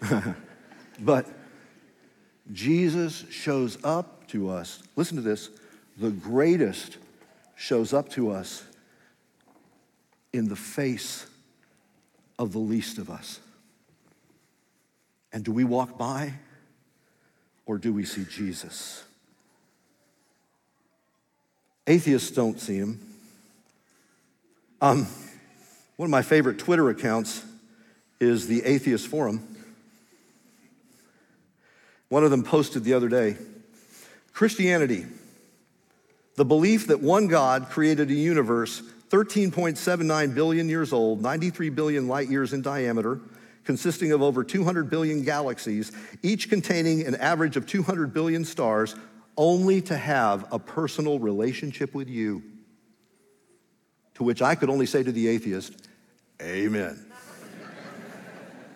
but 1.00 1.26
Jesus 2.52 3.24
shows 3.30 3.78
up 3.84 4.28
to 4.28 4.50
us. 4.50 4.82
Listen 4.96 5.16
to 5.16 5.22
this 5.22 5.50
the 5.96 6.10
greatest 6.10 6.96
shows 7.56 7.92
up 7.92 8.08
to 8.10 8.30
us 8.30 8.62
in 10.32 10.48
the 10.48 10.56
face 10.56 11.26
of 12.38 12.52
the 12.52 12.58
least 12.58 12.98
of 12.98 13.10
us. 13.10 13.40
And 15.32 15.44
do 15.44 15.52
we 15.52 15.64
walk 15.64 15.98
by 15.98 16.34
or 17.66 17.78
do 17.78 17.92
we 17.92 18.04
see 18.04 18.24
Jesus? 18.24 19.04
Atheists 21.86 22.30
don't 22.30 22.60
see 22.60 22.76
him. 22.76 23.00
Um, 24.80 25.06
one 25.96 26.06
of 26.06 26.10
my 26.10 26.22
favorite 26.22 26.58
Twitter 26.58 26.90
accounts 26.90 27.44
is 28.20 28.46
the 28.46 28.64
Atheist 28.64 29.08
Forum. 29.08 29.57
One 32.08 32.24
of 32.24 32.30
them 32.30 32.42
posted 32.42 32.84
the 32.84 32.94
other 32.94 33.08
day 33.08 33.36
Christianity, 34.32 35.06
the 36.36 36.44
belief 36.44 36.86
that 36.86 37.00
one 37.00 37.26
God 37.26 37.68
created 37.70 38.10
a 38.10 38.14
universe 38.14 38.82
13.79 39.10 40.34
billion 40.34 40.68
years 40.68 40.92
old, 40.92 41.22
93 41.22 41.70
billion 41.70 42.08
light 42.08 42.28
years 42.28 42.52
in 42.52 42.62
diameter, 42.62 43.20
consisting 43.64 44.12
of 44.12 44.22
over 44.22 44.44
200 44.44 44.90
billion 44.90 45.22
galaxies, 45.22 45.92
each 46.22 46.48
containing 46.48 47.06
an 47.06 47.14
average 47.16 47.56
of 47.56 47.66
200 47.66 48.12
billion 48.12 48.44
stars, 48.44 48.94
only 49.36 49.80
to 49.80 49.96
have 49.96 50.46
a 50.52 50.58
personal 50.58 51.18
relationship 51.18 51.94
with 51.94 52.08
you. 52.08 52.42
To 54.14 54.24
which 54.24 54.42
I 54.42 54.54
could 54.54 54.68
only 54.68 54.86
say 54.86 55.02
to 55.02 55.12
the 55.12 55.28
atheist, 55.28 55.88
Amen. 56.42 57.04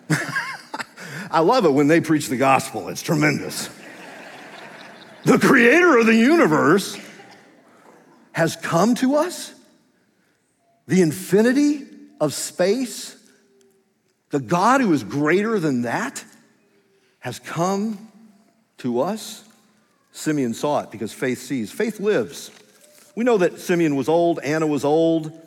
I 1.33 1.39
love 1.39 1.65
it 1.65 1.73
when 1.73 1.87
they 1.87 1.99
preach 1.99 2.29
the 2.29 2.37
gospel, 2.37 2.87
it's 2.87 3.01
tremendous. 3.01 3.69
the 5.25 5.37
creator 5.37 5.97
of 5.97 6.05
the 6.05 6.15
universe 6.15 6.97
has 8.31 8.55
come 8.55 8.95
to 8.95 9.15
us, 9.15 9.53
the 10.87 11.01
infinity 11.01 11.85
of 12.21 12.33
space 12.33 13.17
the 14.33 14.39
God 14.39 14.81
who 14.81 14.91
is 14.93 15.03
greater 15.03 15.59
than 15.59 15.83
that 15.83 16.25
has 17.19 17.37
come 17.37 18.11
to 18.79 19.01
us. 19.01 19.43
Simeon 20.11 20.55
saw 20.55 20.79
it 20.79 20.89
because 20.89 21.13
faith 21.13 21.39
sees. 21.39 21.71
Faith 21.71 21.99
lives. 21.99 22.49
We 23.15 23.23
know 23.23 23.37
that 23.37 23.59
Simeon 23.59 23.95
was 23.95 24.09
old, 24.09 24.39
Anna 24.39 24.65
was 24.65 24.83
old. 24.83 25.39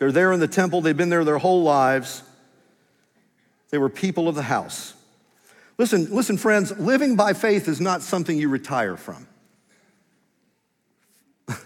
They're 0.00 0.10
there 0.10 0.32
in 0.32 0.40
the 0.40 0.48
temple, 0.48 0.80
they've 0.80 0.96
been 0.96 1.10
there 1.10 1.22
their 1.22 1.38
whole 1.38 1.62
lives. 1.62 2.24
They 3.70 3.78
were 3.78 3.88
people 3.88 4.26
of 4.26 4.34
the 4.34 4.42
house. 4.42 4.94
Listen, 5.78 6.12
listen, 6.12 6.36
friends, 6.36 6.76
living 6.76 7.14
by 7.14 7.32
faith 7.32 7.68
is 7.68 7.80
not 7.80 8.02
something 8.02 8.36
you 8.36 8.48
retire 8.48 8.96
from. 8.96 9.28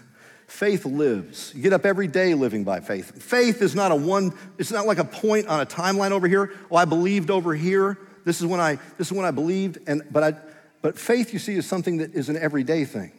Faith 0.47 0.85
lives. 0.85 1.51
You 1.55 1.63
get 1.63 1.73
up 1.73 1.83
every 1.83 2.07
day 2.07 2.35
living 2.35 2.63
by 2.63 2.79
faith. 2.79 3.23
Faith 3.23 3.63
is 3.63 3.73
not 3.73 3.91
a 3.91 3.95
one, 3.95 4.37
it's 4.59 4.71
not 4.71 4.85
like 4.85 4.99
a 4.99 5.03
point 5.03 5.47
on 5.47 5.61
a 5.61 5.65
timeline 5.65 6.11
over 6.11 6.27
here. 6.27 6.53
Oh, 6.69 6.75
I 6.75 6.85
believed 6.85 7.31
over 7.31 7.55
here. 7.55 7.97
This 8.23 8.39
is 8.39 8.45
when 8.45 8.59
I, 8.59 8.75
this 8.99 9.07
is 9.07 9.13
when 9.13 9.25
I 9.25 9.31
believed. 9.31 9.79
And 9.87 10.03
but 10.11 10.23
I 10.23 10.35
but 10.83 10.99
faith, 10.99 11.33
you 11.33 11.39
see, 11.39 11.55
is 11.55 11.65
something 11.65 11.97
that 11.97 12.13
is 12.13 12.29
an 12.29 12.37
everyday 12.37 12.85
thing. 12.85 13.13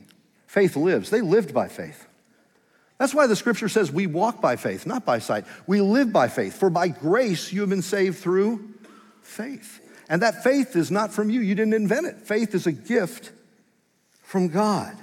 Faith 0.46 0.76
lives. 0.76 1.10
They 1.10 1.22
lived 1.22 1.52
by 1.52 1.66
faith. 1.66 2.06
That's 2.98 3.12
why 3.12 3.26
the 3.26 3.34
scripture 3.34 3.68
says 3.68 3.90
we 3.90 4.06
walk 4.06 4.40
by 4.40 4.54
faith, 4.54 4.86
not 4.86 5.04
by 5.04 5.18
sight. 5.18 5.44
We 5.66 5.80
live 5.80 6.12
by 6.12 6.28
faith. 6.28 6.54
For 6.56 6.70
by 6.70 6.88
grace 6.88 7.52
you 7.52 7.62
have 7.62 7.70
been 7.70 7.82
saved 7.82 8.18
through 8.18 8.74
faith. 9.22 9.80
And 10.08 10.22
that 10.22 10.42
faith 10.42 10.76
is 10.76 10.90
not 10.90 11.12
from 11.12 11.30
you. 11.30 11.40
You 11.40 11.54
didn't 11.54 11.74
invent 11.74 12.06
it. 12.06 12.16
Faith 12.18 12.54
is 12.54 12.66
a 12.66 12.72
gift 12.72 13.32
from 14.22 14.48
God. 14.48 14.96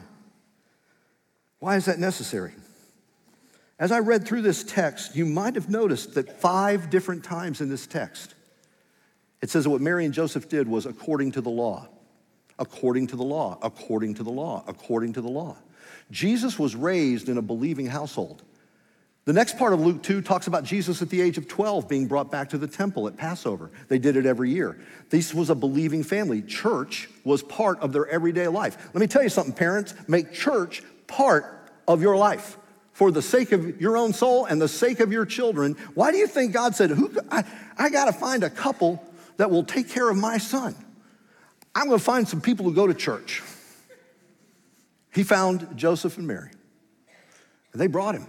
Why 1.60 1.76
is 1.76 1.86
that 1.86 2.00
necessary? 2.00 2.54
As 3.80 3.92
I 3.92 4.00
read 4.00 4.28
through 4.28 4.44
this 4.44 4.64
text, 4.64 5.16
you 5.16 5.26
might 5.26 5.56
have 5.56 5.70
noticed 5.70 6.14
that 6.14 6.40
five 6.40 6.90
different 6.90 7.24
times 7.24 7.62
in 7.62 7.70
this 7.70 7.88
text, 7.88 8.36
it 9.42 9.50
says 9.50 9.64
that 9.64 9.72
what 9.72 9.82
Mary 9.82 10.06
and 10.06 10.14
Joseph 10.14 10.50
did 10.50 10.68
was 10.68 10.86
according 10.86 11.32
to 11.32 11.42
the 11.42 11.50
law, 11.50 11.88
according 12.60 13.08
to 13.08 13.16
the 13.16 13.24
law, 13.24 13.58
according 13.64 14.14
to 14.16 14.24
the 14.24 14.30
law, 14.30 14.64
according 14.68 15.14
to 15.14 15.22
the 15.22 15.30
law. 15.30 15.58
Jesus 16.12 16.60
was 16.60 16.76
raised 16.76 17.28
in 17.28 17.40
a 17.40 17.42
believing 17.42 17.88
household. 17.88 18.44
The 19.26 19.34
next 19.34 19.60
part 19.60 19.74
of 19.74 19.80
Luke 19.80 20.02
2 20.02 20.24
talks 20.24 20.48
about 20.48 20.64
Jesus 20.64 21.02
at 21.04 21.10
the 21.10 21.22
age 21.22 21.38
of 21.38 21.48
12 21.48 21.88
being 21.88 22.08
brought 22.08 22.32
back 22.32 22.50
to 22.50 22.58
the 22.58 22.68
temple 22.68 23.08
at 23.08 23.18
Passover. 23.18 23.70
They 23.88 24.00
did 24.00 24.18
it 24.18 24.26
every 24.26 24.50
year. 24.50 24.80
This 25.10 25.32
was 25.32 25.52
a 25.52 25.56
believing 25.56 26.02
family. 26.02 26.42
Church 26.42 27.08
was 27.24 27.44
part 27.44 27.80
of 27.82 27.94
their 27.94 28.08
everyday 28.08 28.48
life. 28.48 28.90
Let 28.94 29.00
me 29.00 29.06
tell 29.06 29.22
you 29.22 29.30
something, 29.30 29.54
parents. 29.54 29.94
Make 30.08 30.34
church 30.34 30.82
part 31.06 31.72
of 31.88 32.02
your 32.02 32.18
life 32.18 32.58
for 32.94 33.12
the 33.12 33.22
sake 33.22 33.52
of 33.52 33.80
your 33.80 33.96
own 33.96 34.12
soul 34.12 34.46
and 34.46 34.60
the 34.60 34.68
sake 34.68 35.00
of 35.00 35.12
your 35.12 35.26
children. 35.28 35.76
Why 35.94 36.12
do 36.12 36.18
you 36.18 36.26
think 36.26 36.52
God 36.52 36.76
said, 36.76 36.90
Who, 36.90 37.16
I, 37.30 37.44
I 37.78 37.90
got 37.92 38.06
to 38.06 38.14
find 38.14 38.44
a 38.44 38.50
couple 38.50 39.04
that 39.38 39.52
will 39.52 39.64
take 39.64 39.90
care 39.90 40.10
of 40.10 40.18
my 40.18 40.40
son? 40.40 40.76
I'm 41.76 41.88
going 41.88 42.00
to 42.00 42.04
find 42.04 42.28
some 42.28 42.42
people 42.42 42.66
who 42.66 42.74
go 42.74 42.88
to 42.88 42.94
church. 42.96 43.44
he 45.14 45.24
found 45.24 45.78
Joseph 45.78 46.18
and 46.18 46.28
Mary. 46.28 46.50
They 47.74 47.88
brought 47.88 48.16
him. 48.16 48.28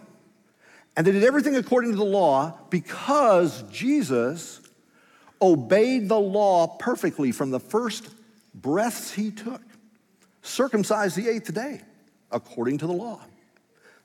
And 0.96 1.06
they 1.06 1.12
did 1.12 1.24
everything 1.24 1.56
according 1.56 1.92
to 1.92 1.96
the 1.96 2.04
law 2.04 2.58
because 2.70 3.62
Jesus 3.70 4.60
obeyed 5.40 6.08
the 6.08 6.18
law 6.18 6.66
perfectly 6.66 7.32
from 7.32 7.50
the 7.50 7.60
first 7.60 8.08
breaths 8.54 9.12
he 9.12 9.30
took. 9.30 9.62
Circumcised 10.42 11.16
the 11.16 11.28
eighth 11.28 11.52
day 11.54 11.80
according 12.30 12.78
to 12.78 12.86
the 12.86 12.92
law. 12.92 13.20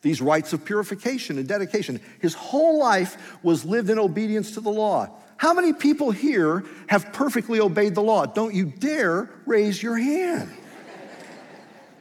These 0.01 0.21
rites 0.21 0.53
of 0.53 0.63
purification 0.63 1.37
and 1.37 1.47
dedication. 1.47 1.99
His 2.19 2.33
whole 2.33 2.79
life 2.79 3.37
was 3.43 3.65
lived 3.65 3.89
in 3.89 3.99
obedience 3.99 4.51
to 4.51 4.61
the 4.61 4.69
law. 4.69 5.09
How 5.37 5.53
many 5.53 5.73
people 5.73 6.11
here 6.11 6.63
have 6.87 7.11
perfectly 7.13 7.59
obeyed 7.59 7.95
the 7.95 8.01
law? 8.01 8.25
Don't 8.25 8.53
you 8.53 8.65
dare 8.65 9.29
raise 9.45 9.81
your 9.81 9.97
hand. 9.97 10.49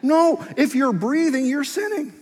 No, 0.03 0.45
if 0.57 0.75
you're 0.75 0.93
breathing, 0.93 1.47
you're 1.47 1.65
sinning. 1.65 2.13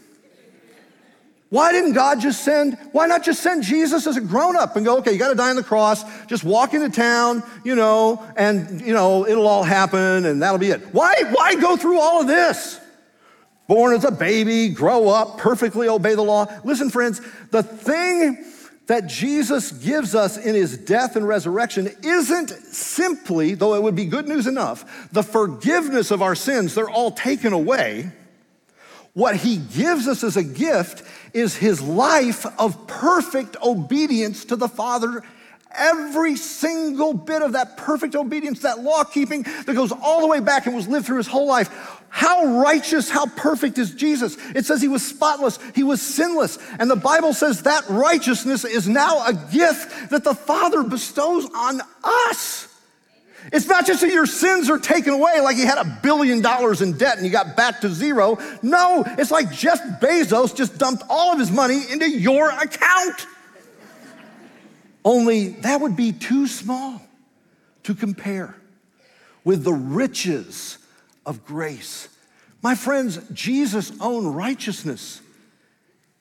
Why 1.54 1.70
didn't 1.70 1.92
God 1.92 2.20
just 2.20 2.42
send, 2.42 2.76
why 2.90 3.06
not 3.06 3.22
just 3.22 3.40
send 3.40 3.62
Jesus 3.62 4.08
as 4.08 4.16
a 4.16 4.20
grown 4.20 4.56
up 4.56 4.74
and 4.74 4.84
go, 4.84 4.98
okay, 4.98 5.12
you 5.12 5.20
got 5.20 5.28
to 5.28 5.36
die 5.36 5.50
on 5.50 5.54
the 5.54 5.62
cross, 5.62 6.02
just 6.26 6.42
walk 6.42 6.74
into 6.74 6.88
town, 6.88 7.44
you 7.62 7.76
know, 7.76 8.20
and, 8.36 8.80
you 8.80 8.92
know, 8.92 9.24
it'll 9.24 9.46
all 9.46 9.62
happen 9.62 10.26
and 10.26 10.42
that'll 10.42 10.58
be 10.58 10.70
it. 10.70 10.80
Why, 10.90 11.14
why 11.30 11.54
go 11.54 11.76
through 11.76 12.00
all 12.00 12.20
of 12.20 12.26
this? 12.26 12.80
Born 13.68 13.94
as 13.94 14.02
a 14.02 14.10
baby, 14.10 14.70
grow 14.70 15.08
up, 15.08 15.38
perfectly 15.38 15.86
obey 15.86 16.16
the 16.16 16.22
law. 16.22 16.46
Listen, 16.64 16.90
friends, 16.90 17.20
the 17.52 17.62
thing 17.62 18.44
that 18.88 19.06
Jesus 19.06 19.70
gives 19.70 20.16
us 20.16 20.36
in 20.36 20.56
his 20.56 20.76
death 20.76 21.14
and 21.14 21.24
resurrection 21.24 21.88
isn't 22.02 22.50
simply, 22.50 23.54
though 23.54 23.76
it 23.76 23.82
would 23.84 23.94
be 23.94 24.06
good 24.06 24.26
news 24.26 24.48
enough, 24.48 25.08
the 25.12 25.22
forgiveness 25.22 26.10
of 26.10 26.20
our 26.20 26.34
sins, 26.34 26.74
they're 26.74 26.90
all 26.90 27.12
taken 27.12 27.52
away. 27.52 28.10
What 29.12 29.36
he 29.36 29.58
gives 29.58 30.08
us 30.08 30.24
as 30.24 30.36
a 30.36 30.42
gift 30.42 31.04
is 31.34 31.56
his 31.56 31.82
life 31.82 32.46
of 32.58 32.86
perfect 32.86 33.56
obedience 33.62 34.46
to 34.46 34.56
the 34.56 34.68
Father. 34.68 35.22
Every 35.76 36.36
single 36.36 37.12
bit 37.12 37.42
of 37.42 37.52
that 37.52 37.76
perfect 37.76 38.14
obedience, 38.14 38.60
that 38.60 38.78
law 38.78 39.02
keeping 39.02 39.42
that 39.42 39.74
goes 39.74 39.90
all 39.90 40.20
the 40.20 40.28
way 40.28 40.38
back 40.38 40.66
and 40.66 40.74
was 40.76 40.86
lived 40.86 41.06
through 41.06 41.16
his 41.16 41.26
whole 41.26 41.48
life. 41.48 42.00
How 42.08 42.60
righteous, 42.62 43.10
how 43.10 43.26
perfect 43.26 43.76
is 43.76 43.90
Jesus? 43.92 44.36
It 44.54 44.64
says 44.64 44.80
he 44.80 44.86
was 44.86 45.04
spotless, 45.04 45.58
he 45.74 45.82
was 45.82 46.00
sinless. 46.00 46.60
And 46.78 46.88
the 46.88 46.94
Bible 46.94 47.32
says 47.32 47.62
that 47.62 47.84
righteousness 47.88 48.64
is 48.64 48.88
now 48.88 49.26
a 49.26 49.32
gift 49.32 50.10
that 50.10 50.22
the 50.22 50.34
Father 50.34 50.84
bestows 50.84 51.48
on 51.52 51.80
us. 52.04 52.68
It's 53.52 53.66
not 53.66 53.86
just 53.86 54.00
that 54.00 54.10
your 54.10 54.26
sins 54.26 54.70
are 54.70 54.78
taken 54.78 55.12
away 55.12 55.40
like 55.40 55.56
you 55.56 55.66
had 55.66 55.78
a 55.78 55.98
billion 56.02 56.40
dollars 56.40 56.80
in 56.80 56.96
debt 56.96 57.16
and 57.16 57.26
you 57.26 57.32
got 57.32 57.56
back 57.56 57.80
to 57.82 57.88
zero. 57.88 58.38
No, 58.62 59.04
it's 59.18 59.30
like 59.30 59.52
Jeff 59.52 59.80
Bezos 60.00 60.56
just 60.56 60.78
dumped 60.78 61.02
all 61.10 61.32
of 61.32 61.38
his 61.38 61.50
money 61.50 61.82
into 61.90 62.08
your 62.08 62.50
account. 62.50 63.26
Only 65.04 65.48
that 65.60 65.80
would 65.80 65.96
be 65.96 66.12
too 66.12 66.46
small 66.46 67.02
to 67.82 67.94
compare 67.94 68.56
with 69.44 69.62
the 69.62 69.72
riches 69.72 70.78
of 71.26 71.44
grace. 71.44 72.08
My 72.62 72.74
friends, 72.74 73.18
Jesus' 73.32 73.92
own 74.00 74.26
righteousness, 74.26 75.20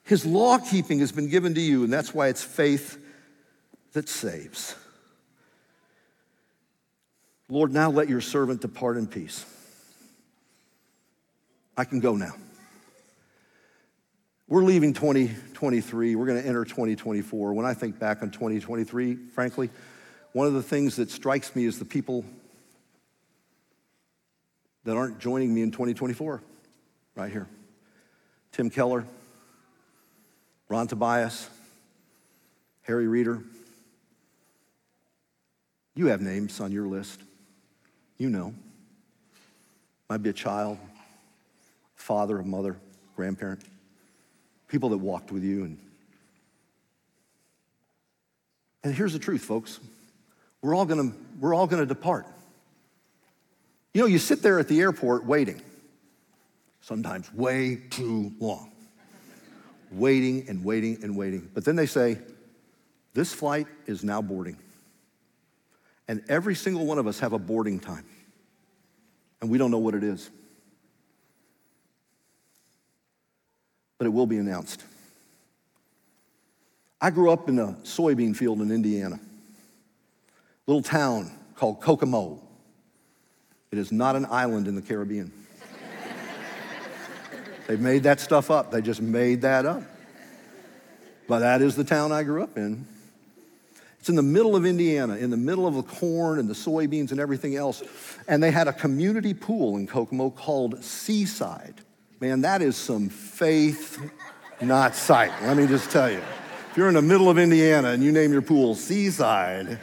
his 0.04 0.26
law 0.26 0.58
keeping 0.58 1.00
has 1.00 1.14
been 1.14 1.30
given 1.30 1.56
to 1.56 1.62
you, 1.62 1.86
and 1.86 1.94
that's 1.94 2.14
why 2.14 2.28
it's 2.28 2.44
faith 2.44 3.02
that 3.94 4.10
saves. 4.10 4.76
Lord, 7.54 7.72
now 7.72 7.92
let 7.92 8.10
your 8.10 8.20
servant 8.20 8.62
depart 8.62 8.98
in 8.98 9.06
peace. 9.06 9.46
I 11.78 11.86
can 11.86 12.00
go 12.00 12.16
now. 12.16 12.34
We're 14.48 14.64
leaving 14.64 14.92
2023. 14.94 16.16
We're 16.16 16.26
going 16.26 16.42
to 16.42 16.48
enter 16.48 16.66
2024. 16.66 17.54
When 17.54 17.64
I 17.64 17.76
think 17.76 18.00
back 18.00 18.24
on 18.24 18.32
2023, 18.32 19.18
frankly, 19.36 19.70
one 20.32 20.48
of 20.48 20.54
the 20.54 20.64
things 20.64 20.96
that 20.96 21.12
strikes 21.12 21.56
me 21.56 21.66
is 21.66 21.78
the 21.78 21.86
people 21.86 22.26
that 24.84 24.98
aren't 24.98 25.20
joining 25.20 25.54
me 25.54 25.62
in 25.62 25.70
2024, 25.70 26.42
right 27.14 27.32
here. 27.32 27.48
Tim 28.52 28.72
Keller, 28.72 29.06
Ron 30.70 30.88
Tobias, 30.88 31.48
Harry 32.82 33.08
Reeder. 33.08 33.44
You 35.94 36.08
have 36.08 36.20
names 36.20 36.60
on 36.60 36.72
your 36.72 36.88
list. 36.88 37.22
You 38.24 38.30
know. 38.30 38.54
Might 40.10 40.24
be 40.24 40.30
a 40.30 40.34
child, 40.34 40.78
father, 41.98 42.40
a 42.40 42.46
mother, 42.46 42.78
grandparent, 43.18 43.60
people 44.70 44.88
that 44.92 44.98
walked 45.00 45.30
with 45.30 45.44
you. 45.44 45.66
And, 45.66 45.78
and 48.82 48.96
here's 48.96 49.12
the 49.12 49.20
truth, 49.20 49.44
folks. 49.44 49.82
We're 50.62 50.74
all 50.74 50.86
gonna, 50.86 51.12
we're 51.42 51.54
all 51.54 51.68
gonna 51.68 51.86
depart. 51.86 52.26
You 53.94 54.00
know, 54.00 54.08
you 54.08 54.20
sit 54.20 54.42
there 54.42 54.58
at 54.58 54.70
the 54.70 54.80
airport 54.80 55.26
waiting, 55.26 55.62
sometimes 56.80 57.30
way 57.34 57.76
too 57.90 58.32
long, 58.40 58.72
waiting 59.92 60.48
and 60.48 60.64
waiting 60.64 61.04
and 61.04 61.18
waiting. 61.18 61.50
But 61.54 61.66
then 61.66 61.76
they 61.76 61.88
say, 61.88 62.20
This 63.14 63.34
flight 63.34 63.68
is 63.86 64.02
now 64.02 64.22
boarding. 64.22 64.56
And 66.08 66.24
every 66.30 66.56
single 66.56 66.86
one 66.86 67.00
of 67.00 67.08
us 67.08 67.20
have 67.20 67.34
a 67.34 67.40
boarding 67.40 67.80
time, 67.80 68.06
and 69.44 69.52
we 69.52 69.58
don't 69.58 69.72
know 69.72 69.78
what 69.78 69.94
it 69.94 70.06
is. 70.06 70.32
But 73.98 74.08
it 74.08 74.10
will 74.12 74.26
be 74.26 74.38
announced. 74.38 74.82
I 77.02 77.10
grew 77.10 77.30
up 77.30 77.50
in 77.50 77.60
a 77.60 77.74
soybean 77.84 78.38
field 78.38 78.62
in 78.62 78.72
Indiana, 78.72 79.20
little 80.66 80.82
town 80.82 81.30
called 81.56 81.82
Kokomo. 81.82 82.42
It 83.74 83.80
is 83.80 83.92
not 83.92 84.16
an 84.16 84.26
island 84.28 84.70
in 84.70 84.76
the 84.76 84.82
Caribbean. 84.82 85.34
they 87.68 87.76
made 87.76 88.04
that 88.04 88.22
stuff 88.22 88.50
up. 88.50 88.72
They 88.72 88.82
just 88.82 89.02
made 89.02 89.42
that 89.42 89.66
up. 89.66 89.84
But 91.28 91.40
that 91.40 91.62
is 91.62 91.76
the 91.76 91.84
town 91.84 92.14
I 92.14 92.24
grew 92.24 92.44
up 92.44 92.58
in. 92.58 92.88
It's 94.04 94.10
in 94.10 94.18
the 94.18 94.22
middle 94.22 94.54
of 94.58 94.66
Indiana, 94.66 95.16
in 95.16 95.30
the 95.30 95.38
middle 95.38 95.66
of 95.66 95.76
the 95.76 95.84
corn 95.84 96.38
and 96.38 96.50
the 96.50 96.54
soybeans 96.54 97.12
and 97.12 97.22
everything 97.22 97.56
else. 97.56 97.82
And 98.28 98.44
they 98.44 98.52
had 98.52 98.68
a 98.68 98.74
community 98.74 99.34
pool 99.34 99.78
in 99.78 99.88
Kokomo 99.88 100.30
called 100.30 100.84
Seaside. 100.84 101.76
Man, 102.20 102.42
that 102.42 102.62
is 102.62 102.76
some 102.76 103.08
faith, 103.08 103.98
not 104.60 104.94
sight. 104.94 105.32
Let 105.44 105.56
me 105.56 105.68
just 105.68 105.90
tell 105.90 106.12
you. 106.12 106.18
If 106.18 106.74
you're 106.76 106.90
in 106.90 106.96
the 106.96 107.02
middle 107.02 107.30
of 107.30 107.38
Indiana 107.38 107.92
and 107.92 108.04
you 108.04 108.12
name 108.12 108.34
your 108.34 108.42
pool 108.42 108.76
Seaside, 108.76 109.80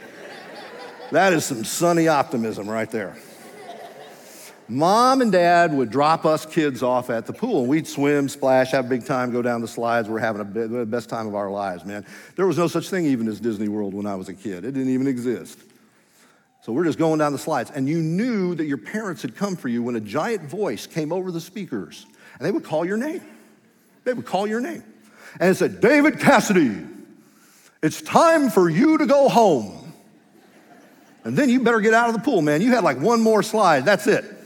that 1.09 1.33
is 1.33 1.43
some 1.43 1.63
sunny 1.63 2.07
optimism 2.07 2.69
right 2.69 2.91
there. 2.91 3.17
Mom 4.71 5.19
and 5.19 5.33
dad 5.33 5.73
would 5.73 5.89
drop 5.89 6.25
us 6.25 6.45
kids 6.45 6.81
off 6.81 7.09
at 7.09 7.25
the 7.25 7.33
pool 7.33 7.59
and 7.59 7.67
we'd 7.67 7.85
swim, 7.85 8.29
splash, 8.29 8.71
have 8.71 8.85
a 8.85 8.87
big 8.87 9.05
time, 9.05 9.29
go 9.29 9.41
down 9.41 9.59
the 9.59 9.67
slides. 9.67 10.07
We're 10.07 10.19
having 10.19 10.53
the 10.53 10.85
best 10.85 11.09
time 11.09 11.27
of 11.27 11.35
our 11.35 11.51
lives, 11.51 11.83
man. 11.83 12.05
There 12.37 12.47
was 12.47 12.57
no 12.57 12.67
such 12.67 12.89
thing 12.89 13.05
even 13.05 13.27
as 13.27 13.41
Disney 13.41 13.67
World 13.67 13.93
when 13.93 14.05
I 14.05 14.15
was 14.15 14.29
a 14.29 14.33
kid. 14.33 14.63
It 14.63 14.71
didn't 14.71 14.93
even 14.93 15.07
exist. 15.07 15.59
So 16.61 16.71
we're 16.71 16.85
just 16.85 16.97
going 16.97 17.19
down 17.19 17.33
the 17.33 17.37
slides. 17.37 17.69
And 17.69 17.89
you 17.89 18.01
knew 18.01 18.55
that 18.55 18.63
your 18.63 18.77
parents 18.77 19.21
had 19.21 19.35
come 19.35 19.57
for 19.57 19.67
you 19.67 19.83
when 19.83 19.97
a 19.97 19.99
giant 19.99 20.43
voice 20.43 20.87
came 20.87 21.11
over 21.11 21.31
the 21.31 21.41
speakers 21.41 22.05
and 22.37 22.45
they 22.45 22.51
would 22.51 22.63
call 22.63 22.85
your 22.85 22.97
name. 22.97 23.21
They 24.05 24.13
would 24.13 24.25
call 24.25 24.47
your 24.47 24.61
name. 24.61 24.85
And 25.41 25.49
it 25.49 25.55
said, 25.55 25.81
David 25.81 26.17
Cassidy, 26.17 26.77
it's 27.83 28.01
time 28.01 28.49
for 28.49 28.69
you 28.69 28.97
to 28.99 29.05
go 29.05 29.27
home. 29.27 29.93
And 31.25 31.35
then 31.35 31.49
you 31.49 31.59
better 31.59 31.81
get 31.81 31.93
out 31.93 32.07
of 32.07 32.15
the 32.15 32.21
pool, 32.21 32.41
man. 32.41 32.61
You 32.61 32.69
had 32.71 32.85
like 32.85 32.99
one 33.01 33.19
more 33.19 33.43
slide. 33.43 33.83
That's 33.83 34.07
it 34.07 34.37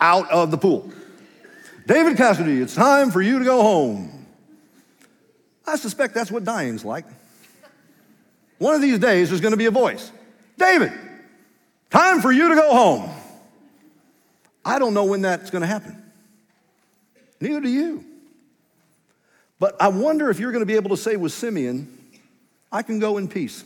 out 0.00 0.30
of 0.30 0.50
the 0.50 0.58
pool. 0.58 0.90
David 1.86 2.16
Cassidy, 2.16 2.60
it's 2.60 2.74
time 2.74 3.10
for 3.10 3.20
you 3.20 3.38
to 3.38 3.44
go 3.44 3.62
home. 3.62 4.26
I 5.66 5.76
suspect 5.76 6.14
that's 6.14 6.30
what 6.30 6.44
dying's 6.44 6.84
like. 6.84 7.04
One 8.58 8.74
of 8.74 8.82
these 8.82 8.98
days, 8.98 9.28
there's 9.28 9.40
to 9.52 9.56
be 9.56 9.66
a 9.66 9.70
voice 9.70 10.10
David, 10.58 10.92
time 11.90 12.20
for 12.20 12.30
you 12.30 12.48
to 12.48 12.54
go 12.54 12.72
home. 12.72 13.10
I 14.64 14.78
don't 14.78 14.94
know 14.94 15.04
when 15.04 15.22
that's 15.22 15.50
to 15.62 15.66
happen. 15.66 16.02
Neither 17.40 17.60
do 17.60 17.68
you. 17.68 18.04
But 19.58 19.80
I 19.80 19.88
wonder 19.88 20.30
if 20.30 20.38
you're 20.38 20.52
to 20.60 20.66
be 20.66 20.76
able 20.76 20.90
to 20.90 20.96
say 20.96 21.16
with 21.16 21.32
Simeon, 21.32 21.98
I 22.70 22.82
can 22.82 22.98
go 22.98 23.16
in 23.16 23.28
peace. 23.28 23.64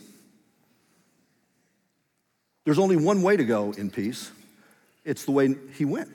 There's 2.63 2.79
only 2.79 2.95
one 2.95 3.21
way 3.21 3.37
to 3.37 3.43
go 3.43 3.71
in 3.77 3.89
peace 3.89 4.31
it's 5.05 5.23
the 5.23 5.31
way 5.31 5.55
he 5.75 5.85
went. 5.85 6.09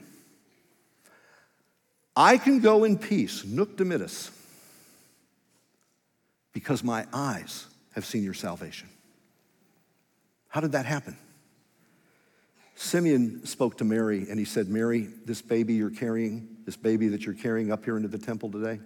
I 2.17 2.39
can 2.39 2.61
go 2.61 2.85
in 2.85 2.99
peace, 2.99 3.45
nunc 3.45 3.77
dimittis, 3.77 4.31
because 6.53 6.83
my 6.83 7.07
eyes 7.13 7.67
have 7.95 8.05
seen 8.05 8.23
your 8.23 8.35
salvation. 8.35 8.89
How 10.49 10.61
did 10.61 10.73
that 10.73 10.87
happen? 10.87 11.17
Simeon 12.75 13.45
spoke 13.47 13.77
to 13.79 13.85
Mary 13.85 14.27
and 14.31 14.39
he 14.39 14.45
said, 14.45 14.69
Mary, 14.69 15.09
this 15.27 15.43
baby 15.43 15.75
you're 15.75 15.91
carrying, 15.91 16.57
this 16.65 16.77
baby 16.77 17.09
that 17.09 17.27
you're 17.27 17.35
carrying 17.35 17.71
up 17.71 17.85
here 17.85 17.97
into 17.97 18.09
the 18.09 18.19
temple 18.19 18.51
today, 18.51 18.81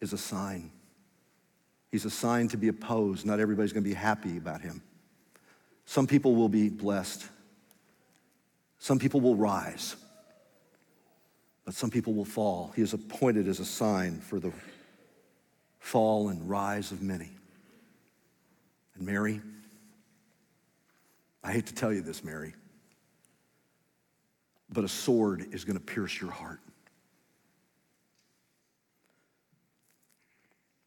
is 0.00 0.12
a 0.12 0.18
sign. 0.18 0.70
He's 1.90 2.04
a 2.04 2.10
sign 2.10 2.48
to 2.48 2.56
be 2.56 2.68
opposed. 2.68 3.24
Not 3.26 3.40
everybody's 3.40 3.72
going 3.72 3.82
to 3.84 3.88
be 3.88 3.94
happy 3.94 4.36
about 4.36 4.60
him. 4.60 4.82
Some 5.84 6.06
people 6.06 6.34
will 6.34 6.48
be 6.48 6.68
blessed. 6.68 7.26
Some 8.78 8.98
people 8.98 9.20
will 9.20 9.36
rise. 9.36 9.96
But 11.64 11.74
some 11.74 11.90
people 11.90 12.14
will 12.14 12.24
fall. 12.24 12.72
He 12.74 12.82
is 12.82 12.92
appointed 12.92 13.46
as 13.48 13.60
a 13.60 13.64
sign 13.64 14.20
for 14.20 14.40
the 14.40 14.52
fall 15.78 16.28
and 16.28 16.48
rise 16.48 16.92
of 16.92 17.02
many. 17.02 17.30
And 18.94 19.06
Mary, 19.06 19.40
I 21.44 21.52
hate 21.52 21.66
to 21.66 21.74
tell 21.74 21.92
you 21.92 22.02
this, 22.02 22.22
Mary, 22.24 22.54
but 24.70 24.84
a 24.84 24.88
sword 24.88 25.46
is 25.52 25.64
going 25.64 25.78
to 25.78 25.84
pierce 25.84 26.20
your 26.20 26.30
heart. 26.30 26.60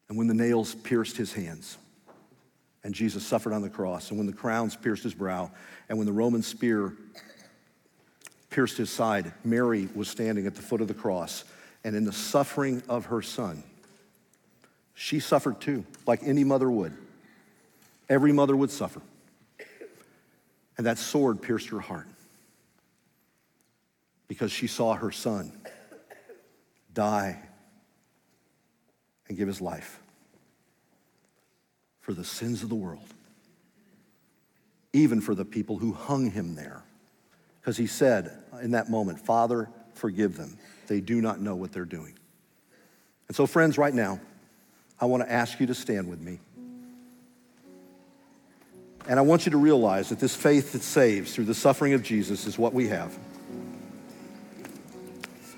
And 0.08 0.16
when 0.16 0.28
the 0.28 0.34
nails 0.34 0.74
pierced 0.74 1.16
his 1.16 1.32
hands, 1.32 1.78
and 2.84 2.94
Jesus 2.94 3.26
suffered 3.26 3.52
on 3.52 3.62
the 3.62 3.68
cross, 3.68 4.10
and 4.10 4.18
when 4.18 4.26
the 4.26 4.32
crowns 4.32 4.76
pierced 4.76 5.02
his 5.02 5.14
brow, 5.14 5.50
and 5.88 5.98
when 5.98 6.06
the 6.06 6.12
Roman 6.12 6.42
spear 6.42 6.94
pierced 8.56 8.78
his 8.78 8.88
side, 8.88 9.34
Mary 9.44 9.86
was 9.94 10.08
standing 10.08 10.46
at 10.46 10.54
the 10.54 10.62
foot 10.62 10.80
of 10.80 10.88
the 10.88 10.94
cross. 10.94 11.44
And 11.84 11.94
in 11.94 12.04
the 12.04 12.12
suffering 12.12 12.82
of 12.88 13.04
her 13.04 13.20
son, 13.20 13.62
she 14.94 15.20
suffered 15.20 15.60
too, 15.60 15.84
like 16.06 16.22
any 16.22 16.42
mother 16.42 16.70
would. 16.70 16.96
Every 18.08 18.32
mother 18.32 18.56
would 18.56 18.70
suffer. 18.70 19.02
And 20.78 20.86
that 20.86 20.96
sword 20.96 21.42
pierced 21.42 21.68
her 21.68 21.80
heart 21.80 22.06
because 24.26 24.50
she 24.50 24.68
saw 24.68 24.94
her 24.94 25.12
son 25.12 25.52
die 26.94 27.38
and 29.28 29.36
give 29.36 29.48
his 29.48 29.60
life 29.60 30.00
for 32.00 32.14
the 32.14 32.24
sins 32.24 32.62
of 32.62 32.70
the 32.70 32.74
world, 32.74 33.04
even 34.94 35.20
for 35.20 35.34
the 35.34 35.44
people 35.44 35.76
who 35.76 35.92
hung 35.92 36.30
him 36.30 36.54
there. 36.54 36.85
Because 37.66 37.76
he 37.76 37.88
said 37.88 38.30
in 38.62 38.70
that 38.70 38.88
moment, 38.88 39.18
Father, 39.18 39.68
forgive 39.94 40.36
them. 40.36 40.56
They 40.86 41.00
do 41.00 41.20
not 41.20 41.40
know 41.40 41.56
what 41.56 41.72
they're 41.72 41.84
doing. 41.84 42.16
And 43.26 43.36
so, 43.36 43.44
friends, 43.44 43.76
right 43.76 43.92
now, 43.92 44.20
I 45.00 45.06
want 45.06 45.24
to 45.24 45.32
ask 45.32 45.58
you 45.58 45.66
to 45.66 45.74
stand 45.74 46.08
with 46.08 46.20
me. 46.20 46.38
And 49.08 49.18
I 49.18 49.22
want 49.22 49.46
you 49.46 49.50
to 49.50 49.56
realize 49.56 50.10
that 50.10 50.20
this 50.20 50.32
faith 50.32 50.74
that 50.74 50.82
saves 50.82 51.34
through 51.34 51.46
the 51.46 51.54
suffering 51.54 51.92
of 51.92 52.04
Jesus 52.04 52.46
is 52.46 52.56
what 52.56 52.72
we 52.72 52.86
have. 52.86 53.18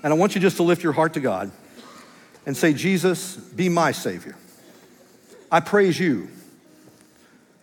And 0.01 0.11
I 0.11 0.15
want 0.15 0.33
you 0.33 0.41
just 0.41 0.57
to 0.57 0.63
lift 0.63 0.81
your 0.81 0.93
heart 0.93 1.13
to 1.13 1.19
God 1.19 1.51
and 2.47 2.57
say, 2.57 2.73
Jesus, 2.73 3.35
be 3.35 3.69
my 3.69 3.91
Savior. 3.91 4.35
I 5.51 5.59
praise 5.59 5.99
you. 5.99 6.27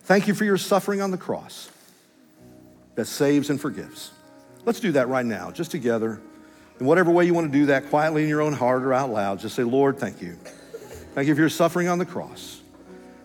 Thank 0.03 0.29
you 0.29 0.33
for 0.33 0.45
your 0.45 0.57
suffering 0.57 1.01
on 1.01 1.11
the 1.11 1.17
cross 1.17 1.69
that 2.95 3.07
saves 3.07 3.49
and 3.49 3.59
forgives. 3.59 4.11
Let's 4.67 4.81
do 4.81 4.91
that 4.91 5.07
right 5.07 5.25
now, 5.25 5.49
just 5.49 5.71
together. 5.71 6.19
In 6.81 6.85
whatever 6.85 7.09
way 7.09 7.23
you 7.23 7.33
want 7.33 7.49
to 7.49 7.57
do 7.57 7.67
that, 7.67 7.89
quietly 7.89 8.23
in 8.23 8.27
your 8.27 8.41
own 8.41 8.51
heart 8.51 8.83
or 8.83 8.93
out 8.93 9.09
loud, 9.09 9.39
just 9.39 9.55
say, 9.55 9.63
Lord, 9.63 9.97
thank 9.97 10.21
you. 10.21 10.33
Thank 11.15 11.29
you 11.29 11.35
for 11.35 11.39
your 11.39 11.49
suffering 11.49 11.87
on 11.87 11.99
the 11.99 12.05
cross. 12.05 12.59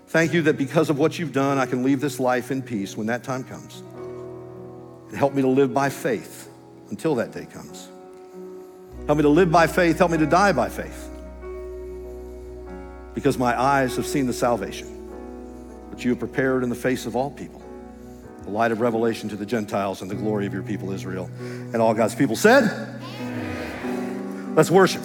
Thank 0.06 0.32
you 0.32 0.42
that 0.42 0.56
because 0.56 0.88
of 0.88 1.00
what 1.00 1.18
you've 1.18 1.32
done, 1.32 1.58
I 1.58 1.66
can 1.66 1.82
leave 1.82 2.00
this 2.00 2.20
life 2.20 2.52
in 2.52 2.62
peace 2.62 2.96
when 2.96 3.08
that 3.08 3.24
time 3.24 3.42
comes. 3.42 3.82
And 5.08 5.16
help 5.16 5.34
me 5.34 5.42
to 5.42 5.48
live 5.48 5.74
by 5.74 5.88
faith 5.88 6.48
until 6.90 7.16
that 7.16 7.32
day 7.32 7.46
comes. 7.46 7.88
Help 9.06 9.16
me 9.16 9.22
to 9.22 9.28
live 9.28 9.50
by 9.50 9.66
faith. 9.66 9.98
Help 9.98 10.12
me 10.12 10.18
to 10.18 10.26
die 10.26 10.52
by 10.52 10.68
faith. 10.68 11.10
Because 13.14 13.36
my 13.36 13.60
eyes 13.60 13.96
have 13.96 14.06
seen 14.06 14.28
the 14.28 14.32
salvation 14.32 15.90
that 15.90 16.04
you 16.04 16.10
have 16.10 16.20
prepared 16.20 16.62
in 16.62 16.68
the 16.68 16.76
face 16.76 17.04
of 17.04 17.16
all 17.16 17.32
people, 17.32 17.61
the 18.42 18.50
light 18.50 18.72
of 18.72 18.80
revelation 18.80 19.28
to 19.28 19.36
the 19.36 19.46
Gentiles 19.46 20.02
and 20.02 20.10
the 20.10 20.14
glory 20.14 20.46
of 20.46 20.52
your 20.52 20.62
people 20.62 20.92
Israel. 20.92 21.30
And 21.38 21.76
all 21.76 21.94
God's 21.94 22.14
people 22.14 22.36
said, 22.36 22.98
Let's 24.54 24.70
worship. 24.70 25.02